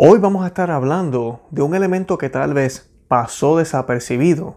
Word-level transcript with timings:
Hoy 0.00 0.20
vamos 0.20 0.44
a 0.44 0.46
estar 0.46 0.70
hablando 0.70 1.40
de 1.50 1.62
un 1.62 1.74
elemento 1.74 2.18
que 2.18 2.30
tal 2.30 2.54
vez 2.54 2.88
pasó 3.08 3.56
desapercibido 3.56 4.54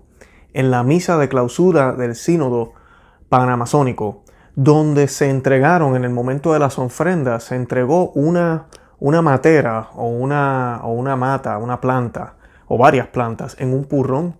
en 0.53 0.69
la 0.69 0.83
misa 0.83 1.17
de 1.17 1.29
clausura 1.29 1.93
del 1.93 2.13
sínodo 2.13 2.73
panamazónico, 3.27 4.21
donde 4.55 5.07
se 5.07 5.31
entregaron 5.31 5.95
en 5.95 6.03
el 6.03 6.11
momento 6.11 6.53
de 6.53 6.59
las 6.59 6.77
ofrendas, 6.77 7.45
se 7.45 7.55
entregó 7.55 8.11
una, 8.11 8.67
una 8.99 9.23
matera 9.23 9.89
o 9.95 10.09
una, 10.09 10.79
o 10.83 10.91
una 10.91 11.15
mata, 11.15 11.57
una 11.57 11.81
planta 11.81 12.35
o 12.67 12.77
varias 12.77 13.07
plantas 13.07 13.55
en 13.57 13.73
un 13.73 13.85
purrón 13.85 14.35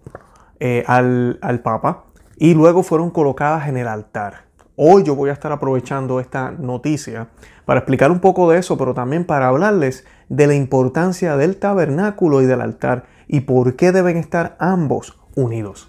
eh, 0.60 0.84
al, 0.86 1.40
al 1.42 1.62
Papa 1.62 2.04
y 2.38 2.54
luego 2.54 2.84
fueron 2.84 3.10
colocadas 3.10 3.68
en 3.68 3.78
el 3.78 3.88
altar. 3.88 4.51
Hoy 4.84 5.04
yo 5.04 5.14
voy 5.14 5.30
a 5.30 5.34
estar 5.34 5.52
aprovechando 5.52 6.20
esta 6.20 6.50
noticia 6.50 7.28
para 7.66 7.82
explicar 7.82 8.10
un 8.10 8.20
poco 8.20 8.50
de 8.50 8.58
eso, 8.58 8.80
pero 8.80 8.96
también 8.96 9.26
para 9.26 9.48
hablarles 9.48 10.08
de 10.28 10.48
la 10.48 10.56
importancia 10.56 11.38
del 11.38 11.58
tabernáculo 11.58 12.42
y 12.42 12.48
del 12.48 12.62
altar 12.62 13.04
y 13.28 13.42
por 13.42 13.76
qué 13.76 13.92
deben 13.92 14.18
estar 14.18 14.56
ambos 14.58 15.20
unidos. 15.36 15.88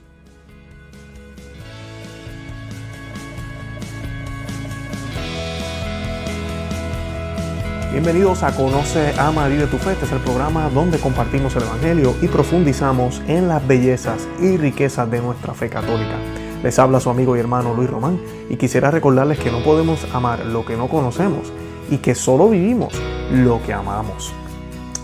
Bienvenidos 7.92 8.42
a 8.42 8.54
Conoce, 8.54 9.14
Ama, 9.18 9.48
de 9.48 9.66
tu 9.68 9.78
Fe. 9.78 9.92
Este 9.92 10.04
es 10.04 10.12
el 10.12 10.20
programa 10.20 10.68
donde 10.68 10.98
compartimos 10.98 11.56
el 11.56 11.62
Evangelio 11.62 12.14
y 12.20 12.28
profundizamos 12.28 13.22
en 13.26 13.48
las 13.48 13.66
bellezas 13.66 14.28
y 14.38 14.58
riquezas 14.58 15.10
de 15.10 15.22
nuestra 15.22 15.54
fe 15.54 15.70
católica. 15.70 16.41
Les 16.62 16.78
habla 16.78 17.00
su 17.00 17.10
amigo 17.10 17.36
y 17.36 17.40
hermano 17.40 17.74
Luis 17.74 17.90
Román 17.90 18.20
y 18.48 18.56
quisiera 18.56 18.90
recordarles 18.90 19.38
que 19.38 19.50
no 19.50 19.64
podemos 19.64 20.06
amar 20.14 20.46
lo 20.46 20.64
que 20.64 20.76
no 20.76 20.88
conocemos 20.88 21.52
y 21.90 21.98
que 21.98 22.14
solo 22.14 22.48
vivimos 22.48 22.94
lo 23.32 23.60
que 23.62 23.72
amamos. 23.72 24.32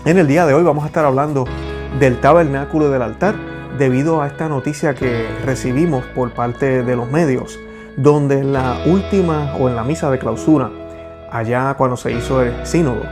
En 0.05 0.17
el 0.17 0.27
día 0.27 0.45
de 0.45 0.53
hoy 0.53 0.63
vamos 0.63 0.85
a 0.85 0.87
estar 0.87 1.03
hablando 1.03 1.43
del 1.99 2.21
tabernáculo 2.21 2.89
del 2.89 3.01
altar 3.01 3.35
debido 3.77 4.21
a 4.21 4.27
esta 4.27 4.47
noticia 4.47 4.95
que 4.95 5.27
recibimos 5.45 6.05
por 6.15 6.31
parte 6.31 6.83
de 6.83 6.95
los 6.95 7.11
medios, 7.11 7.59
donde 7.97 8.39
en 8.39 8.53
la 8.53 8.83
última 8.85 9.55
o 9.55 9.67
en 9.67 9.75
la 9.75 9.83
misa 9.83 10.09
de 10.09 10.17
clausura, 10.17 10.71
allá 11.29 11.73
cuando 11.77 11.97
se 11.97 12.13
hizo 12.13 12.41
el 12.41 12.65
sínodo 12.65 13.03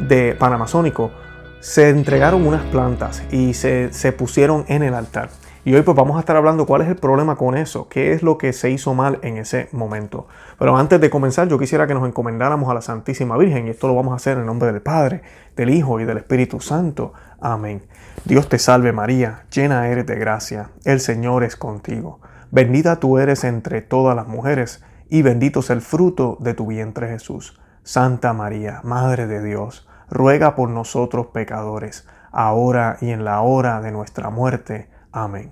de 0.00 0.34
Panamazónico, 0.36 1.12
se 1.60 1.90
entregaron 1.90 2.44
unas 2.44 2.64
plantas 2.64 3.22
y 3.30 3.54
se, 3.54 3.92
se 3.92 4.10
pusieron 4.10 4.64
en 4.66 4.82
el 4.82 4.94
altar. 4.94 5.30
Y 5.64 5.74
hoy 5.74 5.82
pues 5.82 5.96
vamos 5.96 6.16
a 6.16 6.20
estar 6.20 6.34
hablando 6.34 6.66
cuál 6.66 6.82
es 6.82 6.88
el 6.88 6.96
problema 6.96 7.36
con 7.36 7.56
eso, 7.56 7.88
qué 7.88 8.12
es 8.12 8.24
lo 8.24 8.36
que 8.36 8.52
se 8.52 8.70
hizo 8.70 8.94
mal 8.94 9.20
en 9.22 9.36
ese 9.36 9.68
momento. 9.70 10.26
Pero 10.58 10.76
antes 10.76 11.00
de 11.00 11.08
comenzar 11.08 11.46
yo 11.46 11.56
quisiera 11.56 11.86
que 11.86 11.94
nos 11.94 12.04
encomendáramos 12.04 12.68
a 12.68 12.74
la 12.74 12.80
Santísima 12.80 13.38
Virgen 13.38 13.68
y 13.68 13.70
esto 13.70 13.86
lo 13.86 13.94
vamos 13.94 14.12
a 14.12 14.16
hacer 14.16 14.38
en 14.38 14.46
nombre 14.46 14.72
del 14.72 14.82
Padre, 14.82 15.22
del 15.54 15.70
Hijo 15.70 16.00
y 16.00 16.04
del 16.04 16.16
Espíritu 16.16 16.60
Santo. 16.60 17.12
Amén. 17.40 17.82
Dios 18.24 18.48
te 18.48 18.58
salve 18.58 18.92
María, 18.92 19.44
llena 19.52 19.86
eres 19.86 20.04
de 20.04 20.16
gracia, 20.16 20.70
el 20.84 20.98
Señor 20.98 21.44
es 21.44 21.54
contigo. 21.54 22.20
Bendita 22.50 22.98
tú 22.98 23.18
eres 23.18 23.44
entre 23.44 23.82
todas 23.82 24.16
las 24.16 24.26
mujeres 24.26 24.84
y 25.08 25.22
bendito 25.22 25.60
es 25.60 25.70
el 25.70 25.80
fruto 25.80 26.38
de 26.40 26.54
tu 26.54 26.66
vientre 26.66 27.06
Jesús. 27.06 27.60
Santa 27.84 28.32
María, 28.32 28.80
Madre 28.82 29.28
de 29.28 29.40
Dios, 29.40 29.88
ruega 30.10 30.56
por 30.56 30.68
nosotros 30.70 31.28
pecadores, 31.28 32.08
ahora 32.32 32.96
y 33.00 33.10
en 33.10 33.24
la 33.24 33.42
hora 33.42 33.80
de 33.80 33.92
nuestra 33.92 34.28
muerte. 34.28 34.88
Amén. 35.12 35.50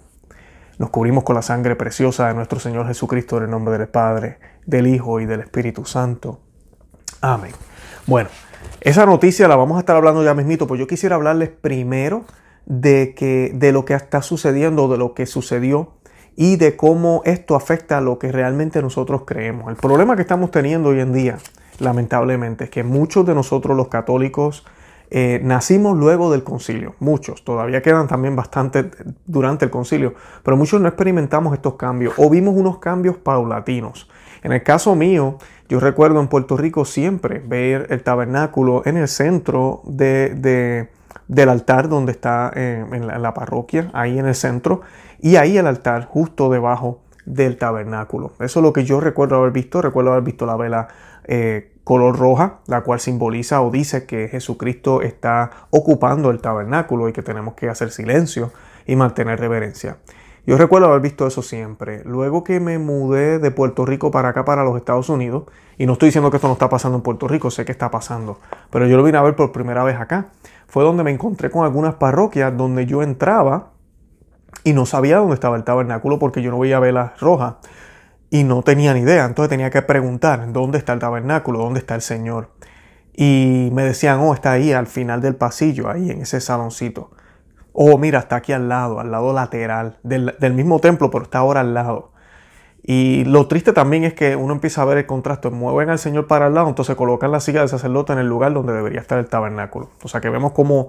Nos 0.79 0.89
cubrimos 0.89 1.25
con 1.25 1.37
la 1.37 1.43
sangre 1.43 1.77
preciosa 1.77 2.29
de 2.29 2.35
nuestro 2.35 2.59
Señor 2.59 2.87
Jesucristo 2.87 3.37
en 3.37 3.45
el 3.45 3.51
nombre 3.51 3.77
del 3.77 3.89
Padre, 3.89 4.39
del 4.65 4.87
Hijo 4.87 5.21
y 5.21 5.27
del 5.27 5.41
Espíritu 5.41 5.85
Santo. 5.85 6.41
Amén. 7.21 7.53
Bueno, 8.07 8.31
esa 8.81 9.05
noticia 9.05 9.47
la 9.47 9.57
vamos 9.57 9.77
a 9.77 9.81
estar 9.81 9.95
hablando 9.95 10.25
ya 10.25 10.33
mismito, 10.33 10.67
pues 10.67 10.81
yo 10.81 10.87
quisiera 10.87 11.17
hablarles 11.17 11.51
primero 11.51 12.25
de, 12.65 13.15
que, 13.15 13.53
de 13.55 13.73
lo 13.73 13.85
que 13.85 13.93
está 13.93 14.23
sucediendo, 14.23 14.89
de 14.89 14.97
lo 14.97 15.13
que 15.13 15.27
sucedió 15.27 15.93
y 16.35 16.57
de 16.57 16.77
cómo 16.77 17.21
esto 17.27 17.57
afecta 17.57 17.99
a 17.99 18.01
lo 18.01 18.19
que 18.19 18.33
realmente 18.33 18.81
nosotros 18.81 19.25
creemos. 19.27 19.69
El 19.69 19.77
problema 19.77 20.17
que 20.17 20.23
estamos 20.23 20.51
teniendo 20.51 20.89
hoy 20.89 21.01
en 21.01 21.13
día, 21.13 21.37
lamentablemente, 21.79 22.65
es 22.65 22.71
que 22.71 22.85
muchos 22.85 23.27
de 23.27 23.35
nosotros 23.35 23.77
los 23.77 23.89
católicos 23.89 24.65
eh, 25.13 25.41
nacimos 25.43 25.99
luego 25.99 26.31
del 26.31 26.45
concilio, 26.45 26.95
muchos, 27.01 27.45
todavía 27.45 27.83
quedan 27.83 28.07
también 28.07 28.37
bastante 28.37 28.91
durante 29.27 29.65
el 29.65 29.71
concilio, 29.71 30.15
pero 30.45 30.57
muchos 30.57 30.81
no 30.81 30.87
experimentamos 30.87 31.53
estos 31.53 31.75
cambios 31.75 32.15
o 32.17 32.31
vimos 32.31 32.55
unos 32.55 32.79
cambios 32.79 33.17
paulatinos. 33.17 34.09
En 34.43 34.53
el 34.53 34.63
caso 34.63 34.95
mío, 34.95 35.39
yo 35.69 35.81
recuerdo 35.81 36.21
en 36.21 36.29
Puerto 36.29 36.57
Rico 36.57 36.85
siempre 36.85 37.41
ver 37.41 37.89
el 37.91 38.03
tabernáculo 38.03 38.83
en 38.87 38.97
el 38.97 39.09
centro 39.09 39.83
de, 39.85 40.89
del 41.29 41.49
altar 41.49 41.89
donde 41.89 42.13
está 42.13 42.53
eh, 42.55 42.85
en, 42.91 43.07
la, 43.07 43.35
parroquia, 43.35 43.91
ahí 43.93 44.19
en 44.19 44.27
el 44.27 44.35
centro, 44.35 44.83
y 45.21 45.37
ahí 45.37 45.59
el 45.59 45.67
altar 45.67 46.07
justo 46.07 46.51
debajo 46.51 47.03
del 47.27 47.59
tabernáculo. 47.59 48.33
Eso 48.41 48.61
es 48.61 48.65
lo 48.65 48.73
que 48.73 48.85
yo 48.85 49.01
recuerdo 49.01 49.37
haber 49.37 49.51
visto, 49.53 49.83
recuerdo 49.83 50.13
haber 50.13 50.25
visto 50.25 50.47
la 50.47 50.57
vela 50.57 50.89
eh, 51.25 51.73
color 51.91 52.17
roja, 52.17 52.61
la 52.69 52.83
cual 52.83 53.01
simboliza 53.01 53.61
o 53.63 53.73
dice 53.73 54.07
que 54.07 54.29
Jesucristo 54.29 55.03
está 55.03 55.51
ocupando 55.71 56.31
el 56.31 56.41
tabernáculo 56.41 57.09
y 57.09 57.13
que 57.13 57.21
tenemos 57.21 57.55
que 57.55 57.69
hacer 57.69 57.91
silencio 57.91 58.53
y 58.87 58.95
mantener 58.95 59.41
reverencia. 59.41 59.97
Yo 60.47 60.57
recuerdo 60.57 60.87
haber 60.87 61.01
visto 61.01 61.27
eso 61.27 61.43
siempre. 61.43 62.05
Luego 62.05 62.45
que 62.45 62.61
me 62.61 62.79
mudé 62.79 63.41
de 63.41 63.51
Puerto 63.51 63.85
Rico 63.87 64.13
para 64.13 64.29
acá, 64.29 64.45
para 64.45 64.63
los 64.63 64.77
Estados 64.77 65.09
Unidos, 65.09 65.47
y 65.79 65.87
no 65.87 65.95
estoy 65.95 66.11
diciendo 66.11 66.31
que 66.31 66.37
esto 66.37 66.47
no 66.47 66.53
está 66.53 66.69
pasando 66.69 66.97
en 66.97 67.03
Puerto 67.03 67.27
Rico, 67.27 67.51
sé 67.51 67.65
que 67.65 67.73
está 67.73 67.91
pasando, 67.91 68.39
pero 68.71 68.87
yo 68.87 68.97
lo 68.97 69.03
vine 69.03 69.19
a 69.19 69.23
ver 69.23 69.35
por 69.35 69.51
primera 69.51 69.83
vez 69.83 69.99
acá. 69.99 70.29
Fue 70.69 70.85
donde 70.85 71.03
me 71.03 71.11
encontré 71.11 71.51
con 71.51 71.65
algunas 71.65 71.95
parroquias 71.95 72.57
donde 72.57 72.87
yo 72.87 73.03
entraba 73.03 73.73
y 74.63 74.75
no 74.75 74.87
sabía 74.87 75.17
dónde 75.17 75.35
estaba 75.35 75.57
el 75.57 75.65
tabernáculo 75.65 76.21
porque 76.21 76.41
yo 76.41 76.53
no 76.53 76.61
veía 76.61 76.79
velas 76.79 77.19
rojas 77.19 77.55
y 78.31 78.45
no 78.45 78.63
tenía 78.63 78.95
ni 78.95 79.01
idea. 79.01 79.25
Entonces 79.25 79.51
tenía 79.51 79.71
que 79.71 79.83
preguntar, 79.83 80.53
¿dónde 80.53 80.79
está 80.79 80.93
el 80.93 81.01
tabernáculo? 81.01 81.59
¿Dónde 81.59 81.81
está 81.81 81.97
el 81.97 82.03
Señor? 82.03 82.51
Y 83.15 83.71
me 83.73 83.83
decían, 83.83 84.21
oh, 84.21 84.33
está 84.33 84.53
ahí 84.53 84.73
al 84.73 84.87
final 84.87 85.21
del 85.21 85.35
pasillo, 85.35 85.91
ahí 85.91 86.11
en 86.11 86.23
ese 86.23 86.41
saloncito. 86.41 87.11
Oh, 87.73 87.99
mira, 87.99 88.21
está 88.21 88.37
aquí 88.37 88.53
al 88.53 88.69
lado, 88.69 89.01
al 89.01 89.11
lado 89.11 89.33
lateral 89.33 89.99
del, 90.03 90.55
mismo 90.55 90.79
templo, 90.81 91.11
pero 91.11 91.25
está 91.25 91.39
ahora 91.39 91.61
al 91.61 91.75
lado. 91.75 92.13
Y 92.83 93.25
lo 93.25 93.47
triste 93.47 93.73
también 93.73 94.05
es 94.05 94.15
que 94.15 94.37
uno 94.37 94.55
empieza 94.55 94.83
a 94.83 94.85
ver 94.87 94.99
el 94.99 95.07
contraste. 95.07 95.51
Mueven 95.51 95.91
al 95.91 95.99
Señor 95.99 96.27
para 96.27 96.47
al 96.47 96.55
lado, 96.55 96.69
entonces 96.69 96.97
colocan 96.97 97.31
la 97.31 97.41
silla 97.41 97.61
del 97.61 97.69
sacerdote 97.69 98.13
en 98.13 98.21
el 98.21 98.27
lugar 98.27 98.55
donde 98.55 98.73
debería 98.73 99.01
estar 99.01 99.19
el 99.19 99.29
tabernáculo. 99.29 99.91
O 100.03 100.09
sea 100.09 100.21
que 100.21 100.31
vemos 100.31 100.53
cómo, 100.53 100.89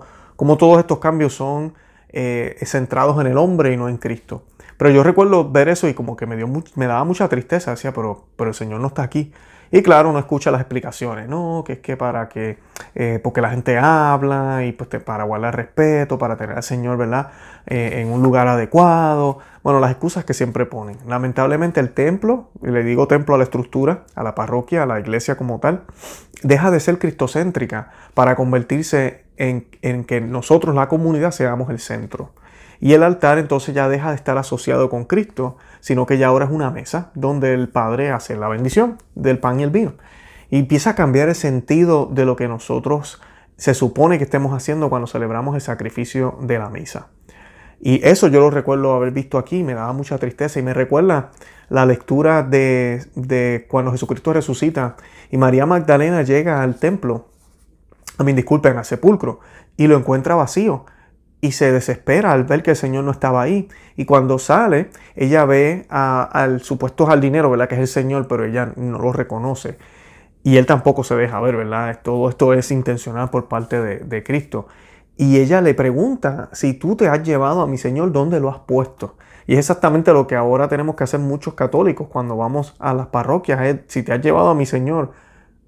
todos 0.58 0.80
estos 0.80 1.00
cambios 1.00 1.34
son 1.34 1.74
eh, 2.10 2.56
centrados 2.66 3.20
en 3.20 3.28
el 3.28 3.38
hombre 3.38 3.74
y 3.74 3.78
no 3.78 3.90
en 3.90 3.98
Cristo. 3.98 4.44
Pero 4.82 4.96
yo 4.96 5.04
recuerdo 5.04 5.48
ver 5.48 5.70
eso 5.70 5.88
y 5.88 5.94
como 5.94 6.18
que 6.18 6.26
me, 6.26 6.36
dio 6.36 6.48
me 6.74 6.88
daba 6.88 7.04
mucha 7.04 7.30
tristeza, 7.30 7.70
decía, 7.70 7.94
pero, 7.94 8.26
pero 8.36 8.50
el 8.50 8.56
Señor 8.56 8.80
no 8.82 8.88
está 8.88 9.04
aquí. 9.04 9.32
Y 9.70 9.84
claro, 9.84 10.10
uno 10.10 10.18
escucha 10.18 10.50
las 10.50 10.60
explicaciones, 10.60 11.30
no, 11.30 11.64
que 11.64 11.74
es 11.74 11.80
que 11.82 11.98
para 11.98 12.28
que, 12.30 12.58
eh, 12.96 13.20
porque 13.22 13.42
la 13.42 13.52
gente 13.52 13.78
habla 13.78 14.66
y 14.66 14.72
pues 14.72 14.90
para 15.04 15.24
guardar 15.24 15.56
respeto, 15.56 16.18
para 16.18 16.36
tener 16.36 16.56
al 16.56 16.64
Señor, 16.64 16.98
¿verdad? 16.98 17.30
Eh, 17.68 18.02
en 18.02 18.12
un 18.12 18.24
lugar 18.24 18.48
adecuado. 18.48 19.38
Bueno, 19.62 19.80
las 19.80 19.92
excusas 19.92 20.26
que 20.26 20.34
siempre 20.34 20.66
ponen. 20.66 20.98
Lamentablemente 21.08 21.80
el 21.80 21.94
templo, 21.94 22.50
y 22.64 22.72
le 22.72 22.84
digo 22.84 23.08
templo 23.08 23.36
a 23.36 23.38
la 23.38 23.44
estructura, 23.44 24.06
a 24.16 24.24
la 24.24 24.34
parroquia, 24.34 24.82
a 24.82 24.86
la 24.88 25.00
iglesia 25.00 25.38
como 25.38 25.60
tal, 25.60 25.84
deja 26.42 26.72
de 26.72 26.80
ser 26.80 26.98
cristocéntrica 26.98 27.92
para 28.16 28.36
convertirse 28.36 29.26
en, 29.38 29.68
en 29.84 30.06
que 30.06 30.22
nosotros, 30.22 30.74
la 30.74 30.88
comunidad, 30.88 31.30
seamos 31.30 31.70
el 31.70 31.78
centro. 31.78 32.32
Y 32.82 32.94
el 32.94 33.04
altar 33.04 33.38
entonces 33.38 33.76
ya 33.76 33.88
deja 33.88 34.10
de 34.10 34.16
estar 34.16 34.40
asociado 34.40 34.90
con 34.90 35.06
Cristo, 35.06 35.56
sino 35.82 36.08
que 36.08 36.18
ya 36.18 36.28
ahora 36.28 36.46
es 36.46 36.52
una 36.52 36.72
mesa 36.72 37.12
donde 37.14 37.54
el 37.54 37.70
Padre 37.70 38.10
hace 38.10 38.36
la 38.36 38.50
bendición 38.50 38.98
del 39.14 39.38
pan 39.38 39.60
y 39.60 39.64
el 39.64 39.70
vino. 39.70 39.94
Y 40.50 40.58
empieza 40.58 40.90
a 40.90 40.96
cambiar 40.96 41.30
el 41.30 41.36
sentido 41.36 42.08
de 42.12 42.26
lo 42.26 42.36
que 42.36 42.48
nosotros 42.48 43.22
se 43.56 43.76
supone 43.76 44.18
que 44.18 44.24
estemos 44.24 44.52
haciendo 44.54 44.90
cuando 44.90 45.08
celebramos 45.08 45.54
el 45.54 45.62
sacrificio 45.62 46.40
de 46.42 46.58
la 46.58 46.72
misa. 46.72 47.10
Y 47.80 48.04
eso 48.04 48.28
yo 48.28 48.40
lo 48.40 48.50
recuerdo 48.50 48.96
haber 48.96 49.12
visto 49.12 49.38
aquí, 49.38 49.64
me 49.64 49.76
daba 49.76 49.94
mucha 49.94 50.18
tristeza 50.18 50.60
y 50.60 50.64
me 50.64 50.74
recuerda 50.74 51.30
la 51.70 51.86
lectura 51.86 52.42
de, 52.42 53.06
de 53.14 53.68
cuando 53.70 53.92
Jesucristo 53.92 54.34
resucita 54.34 54.98
y 55.30 55.38
María 55.38 55.68
Magdalena 55.68 56.24
llega 56.24 56.64
al 56.64 56.78
templo, 56.78 57.28
a 58.18 58.24
mí 58.24 58.34
disculpen, 58.34 58.78
al 58.78 58.86
sepulcro, 58.86 59.40
y 59.78 59.86
lo 59.86 59.96
encuentra 59.98 60.34
vacío 60.34 60.86
y 61.42 61.54
se 61.54 61.72
desespera 61.72 62.32
al 62.32 62.44
ver 62.44 62.62
que 62.62 62.72
el 62.72 62.78
Señor 62.78 63.04
no 63.04 63.12
estaba 63.12 63.42
ahí. 63.42 63.68
Y 63.98 64.06
cuando 64.06 64.38
sale, 64.38 64.92
ella 65.16 65.44
ve 65.46 65.88
al 65.90 66.62
supuesto 66.62 67.08
jardinero, 67.08 67.50
¿verdad? 67.50 67.68
Que 67.68 67.76
es 67.76 67.82
el 67.82 67.88
Señor, 67.88 68.28
pero 68.28 68.46
ella 68.46 68.72
no 68.76 69.00
lo 69.00 69.12
reconoce. 69.12 69.78
Y 70.44 70.58
él 70.58 70.68
tampoco 70.68 71.04
se 71.04 71.16
deja 71.16 71.40
ver, 71.42 71.56
¿verdad? 71.56 72.00
Todo 72.04 72.30
esto 72.30 72.54
es 72.54 72.72
intencional 72.72 73.32
por 73.32 73.48
parte 73.48 73.82
de, 73.82 74.24
Cristo. 74.24 74.68
Y 75.18 75.40
ella 75.40 75.62
le 75.62 75.74
pregunta, 75.74 76.50
si 76.54 76.74
tú 76.76 76.96
te 76.96 77.08
has 77.08 77.24
llevado 77.24 77.62
a 77.62 77.68
mi 77.68 77.78
Señor, 77.78 78.12
¿dónde 78.12 78.40
lo 78.40 78.50
has 78.50 78.60
puesto? 78.60 79.18
Y 79.48 79.54
es 79.54 79.60
exactamente 79.60 80.14
lo 80.14 80.28
que 80.28 80.36
ahora 80.36 80.68
tenemos 80.68 80.96
que 80.96 81.04
hacer 81.04 81.20
muchos 81.20 81.56
católicos 81.56 82.08
cuando 82.08 82.38
vamos 82.38 82.76
a 82.80 82.94
las 82.94 83.08
parroquias. 83.08 83.78
si 83.88 84.04
te 84.04 84.14
has 84.14 84.22
llevado 84.22 84.50
a 84.50 84.56
mi 84.56 84.68
Señor, 84.68 85.12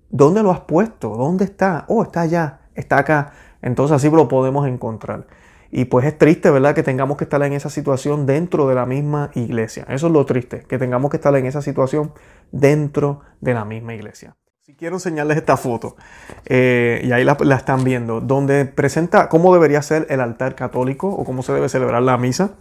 ¿dónde 0.09 0.43
lo 0.43 0.51
has 0.51 0.61
puesto? 0.61 1.09
¿Dónde 1.09 1.45
está? 1.45 1.85
Oh, 1.87 2.03
está 2.03 2.21
allá, 2.21 2.61
está 2.75 2.99
acá 2.99 3.33
Entonces 3.61 3.95
así 3.95 4.09
lo 4.09 4.27
podemos 4.27 4.67
encontrar. 4.67 5.25
Y 5.75 5.85
pues 5.85 6.05
es 6.05 6.15
triste, 6.19 6.51
¿verdad? 6.51 6.75
Que 6.75 6.83
tengamos 6.83 7.17
que 7.17 7.23
estar 7.23 7.41
en 7.41 7.51
esa 7.51 7.71
situación 7.71 8.27
dentro 8.27 8.67
de 8.67 8.75
la 8.75 8.85
misma 8.85 9.31
iglesia. 9.33 9.87
Eso 9.89 10.05
es 10.05 10.13
lo 10.13 10.23
triste, 10.23 10.65
que 10.69 10.77
tengamos 10.77 11.09
que 11.09 11.17
estar 11.17 11.35
en 11.35 11.47
esa 11.47 11.63
situación 11.63 12.13
dentro 12.51 13.21
de 13.41 13.55
la 13.55 13.65
misma 13.65 13.95
iglesia. 13.95 14.35
Si 14.61 14.75
quiero 14.75 14.97
enseñarles 14.97 15.35
esta 15.35 15.57
foto, 15.57 15.95
eh, 16.45 17.01
y 17.03 17.11
ahí 17.11 17.23
la, 17.23 17.35
están 17.55 17.83
viendo, 17.83 18.21
donde 18.21 18.65
presenta 18.65 19.29
cómo 19.29 19.51
debería 19.51 19.81
ser 19.81 20.05
el 20.11 20.21
altar 20.21 20.53
católico 20.53 21.09
o 21.09 21.25
cómo 21.25 21.41
se 21.41 21.53
debe 21.53 21.67
celebrar 21.69 22.03
la 22.03 22.19
misa. 22.19 22.51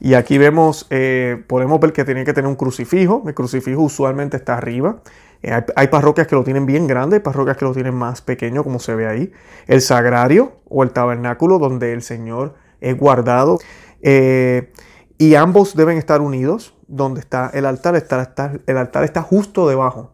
Y 0.00 0.14
aquí 0.14 0.36
vemos, 0.36 0.88
eh, 0.90 1.44
podemos 1.46 1.78
ver 1.78 1.92
que 1.92 2.04
tiene 2.04 2.24
que 2.24 2.32
tener 2.32 2.48
un 2.48 2.56
crucifijo. 2.56 3.22
El 3.28 3.34
crucifijo 3.34 3.80
usualmente 3.80 4.36
está 4.36 4.58
arriba. 4.58 4.96
Eh, 5.46 5.64
hay, 5.76 5.86
parroquias 5.86 6.26
que 6.26 6.34
lo 6.34 6.42
tienen 6.42 6.66
bien 6.66 6.88
grande, 6.88 7.16
hay 7.16 7.22
parroquias 7.22 7.56
que 7.56 7.64
lo 7.64 7.72
tienen 7.72 7.94
más 7.94 8.20
pequeño, 8.20 8.64
como 8.64 8.80
se 8.80 8.96
ve 8.96 9.06
ahí. 9.06 9.32
El 9.68 9.80
sagrario 9.80 10.56
o 10.68 10.82
el 10.82 10.90
tabernáculo 10.90 11.60
donde 11.60 11.92
el 11.92 12.02
Señor 12.02 12.54
es 12.80 12.98
guardado. 12.98 13.60
Eh, 14.02 14.72
y 15.18 15.36
ambos 15.36 15.76
deben 15.76 15.98
estar 15.98 16.20
unidos. 16.20 16.74
Donde 16.88 17.18
está 17.18 17.50
el 17.52 17.66
altar, 17.66 17.96
está, 17.96 18.52
el 18.64 18.76
altar 18.76 19.02
está 19.02 19.22
justo 19.22 19.68
debajo 19.68 20.12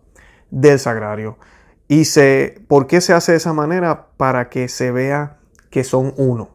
del 0.51 0.79
sagrario. 0.79 1.37
¿Y 1.87 2.07
se, 2.07 2.63
por 2.67 2.87
qué 2.87 3.03
se 3.03 3.13
hace 3.13 3.33
de 3.33 3.39
esa 3.39 3.53
manera? 3.53 4.09
Para 4.17 4.49
que 4.49 4.69
se 4.69 4.91
vea 4.91 5.39
que 5.69 5.85
son 5.85 6.15
uno, 6.17 6.51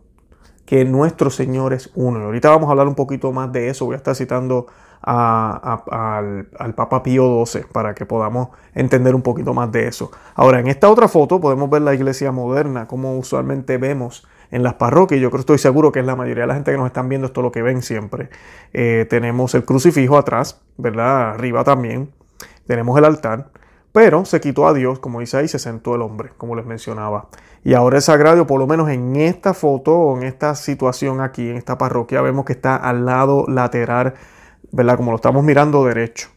que 0.68 0.84
nuestro 0.84 1.30
Señor 1.30 1.74
es 1.74 1.90
uno. 1.96 2.20
Y 2.20 2.24
ahorita 2.24 2.50
vamos 2.50 2.68
a 2.68 2.72
hablar 2.72 2.88
un 2.88 2.96
poquito 2.96 3.32
más 3.32 3.52
de 3.54 3.70
eso. 3.70 3.86
Voy 3.86 3.94
a 3.94 3.98
estar 3.98 4.14
citando 4.16 4.68
al, 5.02 6.74
Papa 6.76 7.02
Pío 7.02 7.46
XII 7.46 7.64
para 7.72 7.96
que 7.96 8.06
podamos 8.06 8.50
entender 8.76 9.16
un 9.16 9.22
poquito 9.22 9.54
más 9.54 9.72
de 9.72 9.88
eso. 9.88 10.12
Ahora, 10.36 10.60
en 10.60 10.68
esta 10.68 10.90
otra 10.90 11.08
foto 11.08 11.40
podemos 11.40 11.70
ver 11.70 11.84
la 11.84 11.94
iglesia 11.94 12.34
moderna, 12.34 12.86
como 12.86 13.18
usualmente 13.18 13.78
vemos 13.78 14.28
en 14.52 14.62
las 14.62 14.74
parroquias. 14.74 15.22
Yo 15.22 15.32
creo, 15.32 15.40
estoy 15.40 15.58
seguro 15.58 15.94
que 15.94 16.02
es 16.02 16.06
la 16.06 16.18
mayoría 16.18 16.44
de 16.44 16.48
la 16.48 16.56
gente 16.56 16.72
que 16.72 16.78
nos 16.78 16.88
están 16.88 17.08
viendo 17.08 17.28
esto 17.28 17.42
lo 17.42 17.54
que 17.54 17.62
ven 17.62 17.82
siempre. 17.82 18.30
Eh, 18.74 19.08
tenemos 19.10 19.56
el 19.56 19.64
crucifijo 19.64 20.18
atrás, 20.18 20.60
¿verdad? 20.76 21.30
Arriba 21.30 21.64
también. 21.64 22.12
Tenemos 22.66 22.98
el 22.98 23.06
altar. 23.06 23.52
Pero 23.98 24.26
se 24.26 24.40
quitó 24.40 24.68
a 24.68 24.76
Dios, 24.76 25.00
como 25.00 25.22
dice 25.22 25.38
ahí, 25.38 25.48
se 25.48 25.58
sentó 25.58 25.96
el 25.96 26.04
hombre, 26.04 26.30
como 26.38 26.56
les 26.56 26.68
mencionaba. 26.68 27.30
Y 27.64 27.74
ahora 27.74 27.96
el 27.96 28.04
sagrario, 28.04 28.46
por 28.46 28.60
lo 28.60 28.68
menos 28.68 28.90
en 28.92 29.16
esta 29.16 29.56
foto 29.56 30.16
en 30.16 30.22
esta 30.22 30.54
situación 30.54 31.20
aquí, 31.20 31.50
en 31.50 31.58
esta 31.58 31.80
parroquia, 31.80 32.22
vemos 32.22 32.46
que 32.46 32.54
está 32.54 32.76
al 32.76 33.08
lado 33.08 33.46
lateral 33.48 34.14
¿verdad? 34.72 34.98
Como 34.98 35.10
lo 35.10 35.16
estamos 35.16 35.44
mirando 35.44 35.84
derecho, 35.84 36.30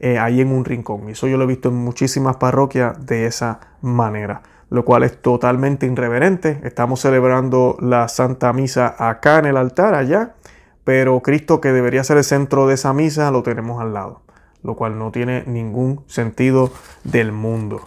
eh, 0.00 0.18
ahí 0.18 0.40
en 0.40 0.50
un 0.50 0.64
rincón. 0.64 1.08
Y 1.08 1.12
eso 1.12 1.28
yo 1.28 1.36
lo 1.36 1.44
he 1.44 1.46
visto 1.46 1.68
en 1.68 1.76
muchísimas 1.76 2.38
parroquias 2.38 3.06
de 3.06 3.26
esa 3.26 3.60
manera, 3.82 4.42
lo 4.68 4.84
cual 4.84 5.04
es 5.04 5.22
totalmente 5.22 5.86
irreverente. 5.86 6.58
Estamos 6.64 7.02
celebrando 7.02 7.76
la 7.78 8.08
Santa 8.08 8.52
Misa 8.52 8.96
acá 8.98 9.38
en 9.38 9.46
el 9.46 9.56
altar, 9.56 9.94
allá, 9.94 10.34
pero 10.82 11.20
Cristo 11.20 11.60
que 11.60 11.70
debería 11.70 12.02
ser 12.02 12.16
el 12.16 12.24
centro 12.24 12.66
de 12.66 12.74
esa 12.74 12.92
misa 12.92 13.30
lo 13.30 13.42
tenemos 13.42 13.80
al 13.80 13.92
lado, 13.92 14.22
lo 14.66 14.74
cual 14.74 14.98
no 14.98 15.10
tiene 15.12 15.44
ningún 15.46 16.02
sentido 16.08 16.70
del 17.04 17.32
mundo. 17.32 17.80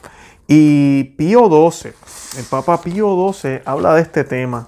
Y 0.48 1.16
Pío 1.16 1.48
XII, 1.48 1.92
el 2.40 2.46
Papa 2.46 2.82
Pío 2.82 3.32
XII 3.32 3.62
habla 3.66 3.94
de 3.94 4.02
este 4.02 4.24
tema 4.24 4.66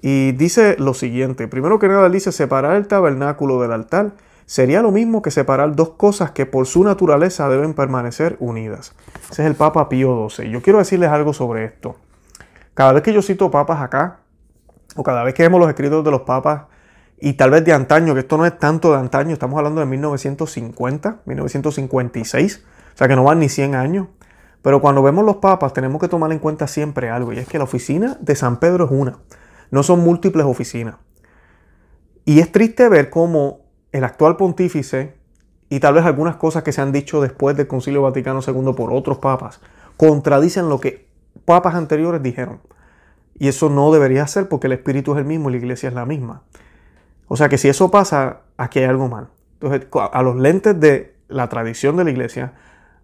y 0.00 0.32
dice 0.32 0.74
lo 0.78 0.94
siguiente, 0.94 1.46
primero 1.46 1.78
que 1.78 1.86
nada 1.86 2.08
dice 2.08 2.32
separar 2.32 2.74
el 2.74 2.88
tabernáculo 2.88 3.60
del 3.60 3.72
altar 3.72 4.14
sería 4.46 4.82
lo 4.82 4.90
mismo 4.90 5.22
que 5.22 5.30
separar 5.30 5.76
dos 5.76 5.90
cosas 5.90 6.32
que 6.32 6.44
por 6.44 6.66
su 6.66 6.82
naturaleza 6.82 7.48
deben 7.48 7.74
permanecer 7.74 8.36
unidas. 8.40 8.94
Ese 9.30 9.42
es 9.42 9.48
el 9.48 9.54
Papa 9.54 9.88
Pío 9.88 10.28
XII. 10.28 10.50
Yo 10.50 10.60
quiero 10.60 10.80
decirles 10.80 11.10
algo 11.10 11.32
sobre 11.32 11.64
esto. 11.64 11.96
Cada 12.74 12.92
vez 12.92 13.02
que 13.02 13.12
yo 13.12 13.22
cito 13.22 13.50
papas 13.50 13.80
acá, 13.80 14.18
o 14.96 15.02
cada 15.02 15.22
vez 15.22 15.34
que 15.34 15.42
vemos 15.42 15.60
los 15.60 15.68
escritos 15.68 16.04
de 16.04 16.10
los 16.10 16.22
papas, 16.22 16.62
y 17.24 17.34
tal 17.34 17.50
vez 17.50 17.64
de 17.64 17.72
antaño, 17.72 18.14
que 18.14 18.20
esto 18.20 18.36
no 18.36 18.44
es 18.44 18.58
tanto 18.58 18.90
de 18.90 18.98
antaño, 18.98 19.32
estamos 19.32 19.56
hablando 19.56 19.78
de 19.78 19.86
1950, 19.86 21.20
1956, 21.24 22.64
o 22.94 22.98
sea 22.98 23.06
que 23.06 23.14
no 23.14 23.22
van 23.22 23.38
ni 23.38 23.48
100 23.48 23.76
años. 23.76 24.08
Pero 24.60 24.80
cuando 24.80 25.04
vemos 25.04 25.24
los 25.24 25.36
papas 25.36 25.72
tenemos 25.72 26.00
que 26.00 26.08
tomar 26.08 26.32
en 26.32 26.40
cuenta 26.40 26.66
siempre 26.66 27.10
algo, 27.10 27.32
y 27.32 27.38
es 27.38 27.46
que 27.46 27.58
la 27.58 27.64
oficina 27.64 28.18
de 28.20 28.34
San 28.34 28.58
Pedro 28.58 28.86
es 28.86 28.90
una, 28.90 29.20
no 29.70 29.84
son 29.84 30.00
múltiples 30.00 30.44
oficinas. 30.44 30.96
Y 32.24 32.40
es 32.40 32.50
triste 32.50 32.88
ver 32.88 33.08
cómo 33.08 33.60
el 33.92 34.02
actual 34.02 34.36
pontífice 34.36 35.14
y 35.68 35.78
tal 35.78 35.94
vez 35.94 36.04
algunas 36.04 36.34
cosas 36.34 36.64
que 36.64 36.72
se 36.72 36.80
han 36.80 36.90
dicho 36.90 37.20
después 37.20 37.56
del 37.56 37.68
Concilio 37.68 38.02
Vaticano 38.02 38.40
II 38.44 38.72
por 38.76 38.92
otros 38.92 39.18
papas 39.18 39.60
contradicen 39.96 40.68
lo 40.68 40.80
que 40.80 41.06
papas 41.44 41.76
anteriores 41.76 42.20
dijeron. 42.20 42.58
Y 43.38 43.46
eso 43.46 43.70
no 43.70 43.92
debería 43.92 44.26
ser 44.26 44.48
porque 44.48 44.66
el 44.66 44.72
espíritu 44.72 45.12
es 45.12 45.18
el 45.18 45.24
mismo 45.24 45.50
y 45.50 45.52
la 45.52 45.58
iglesia 45.58 45.88
es 45.88 45.94
la 45.94 46.04
misma. 46.04 46.42
O 47.32 47.36
sea 47.38 47.48
que 47.48 47.56
si 47.56 47.66
eso 47.66 47.90
pasa, 47.90 48.40
aquí 48.58 48.80
hay 48.80 48.84
algo 48.84 49.08
mal. 49.08 49.28
Entonces, 49.54 49.88
a 49.90 50.22
los 50.22 50.36
lentes 50.36 50.78
de 50.78 51.16
la 51.28 51.48
tradición 51.48 51.96
de 51.96 52.04
la 52.04 52.10
iglesia, 52.10 52.52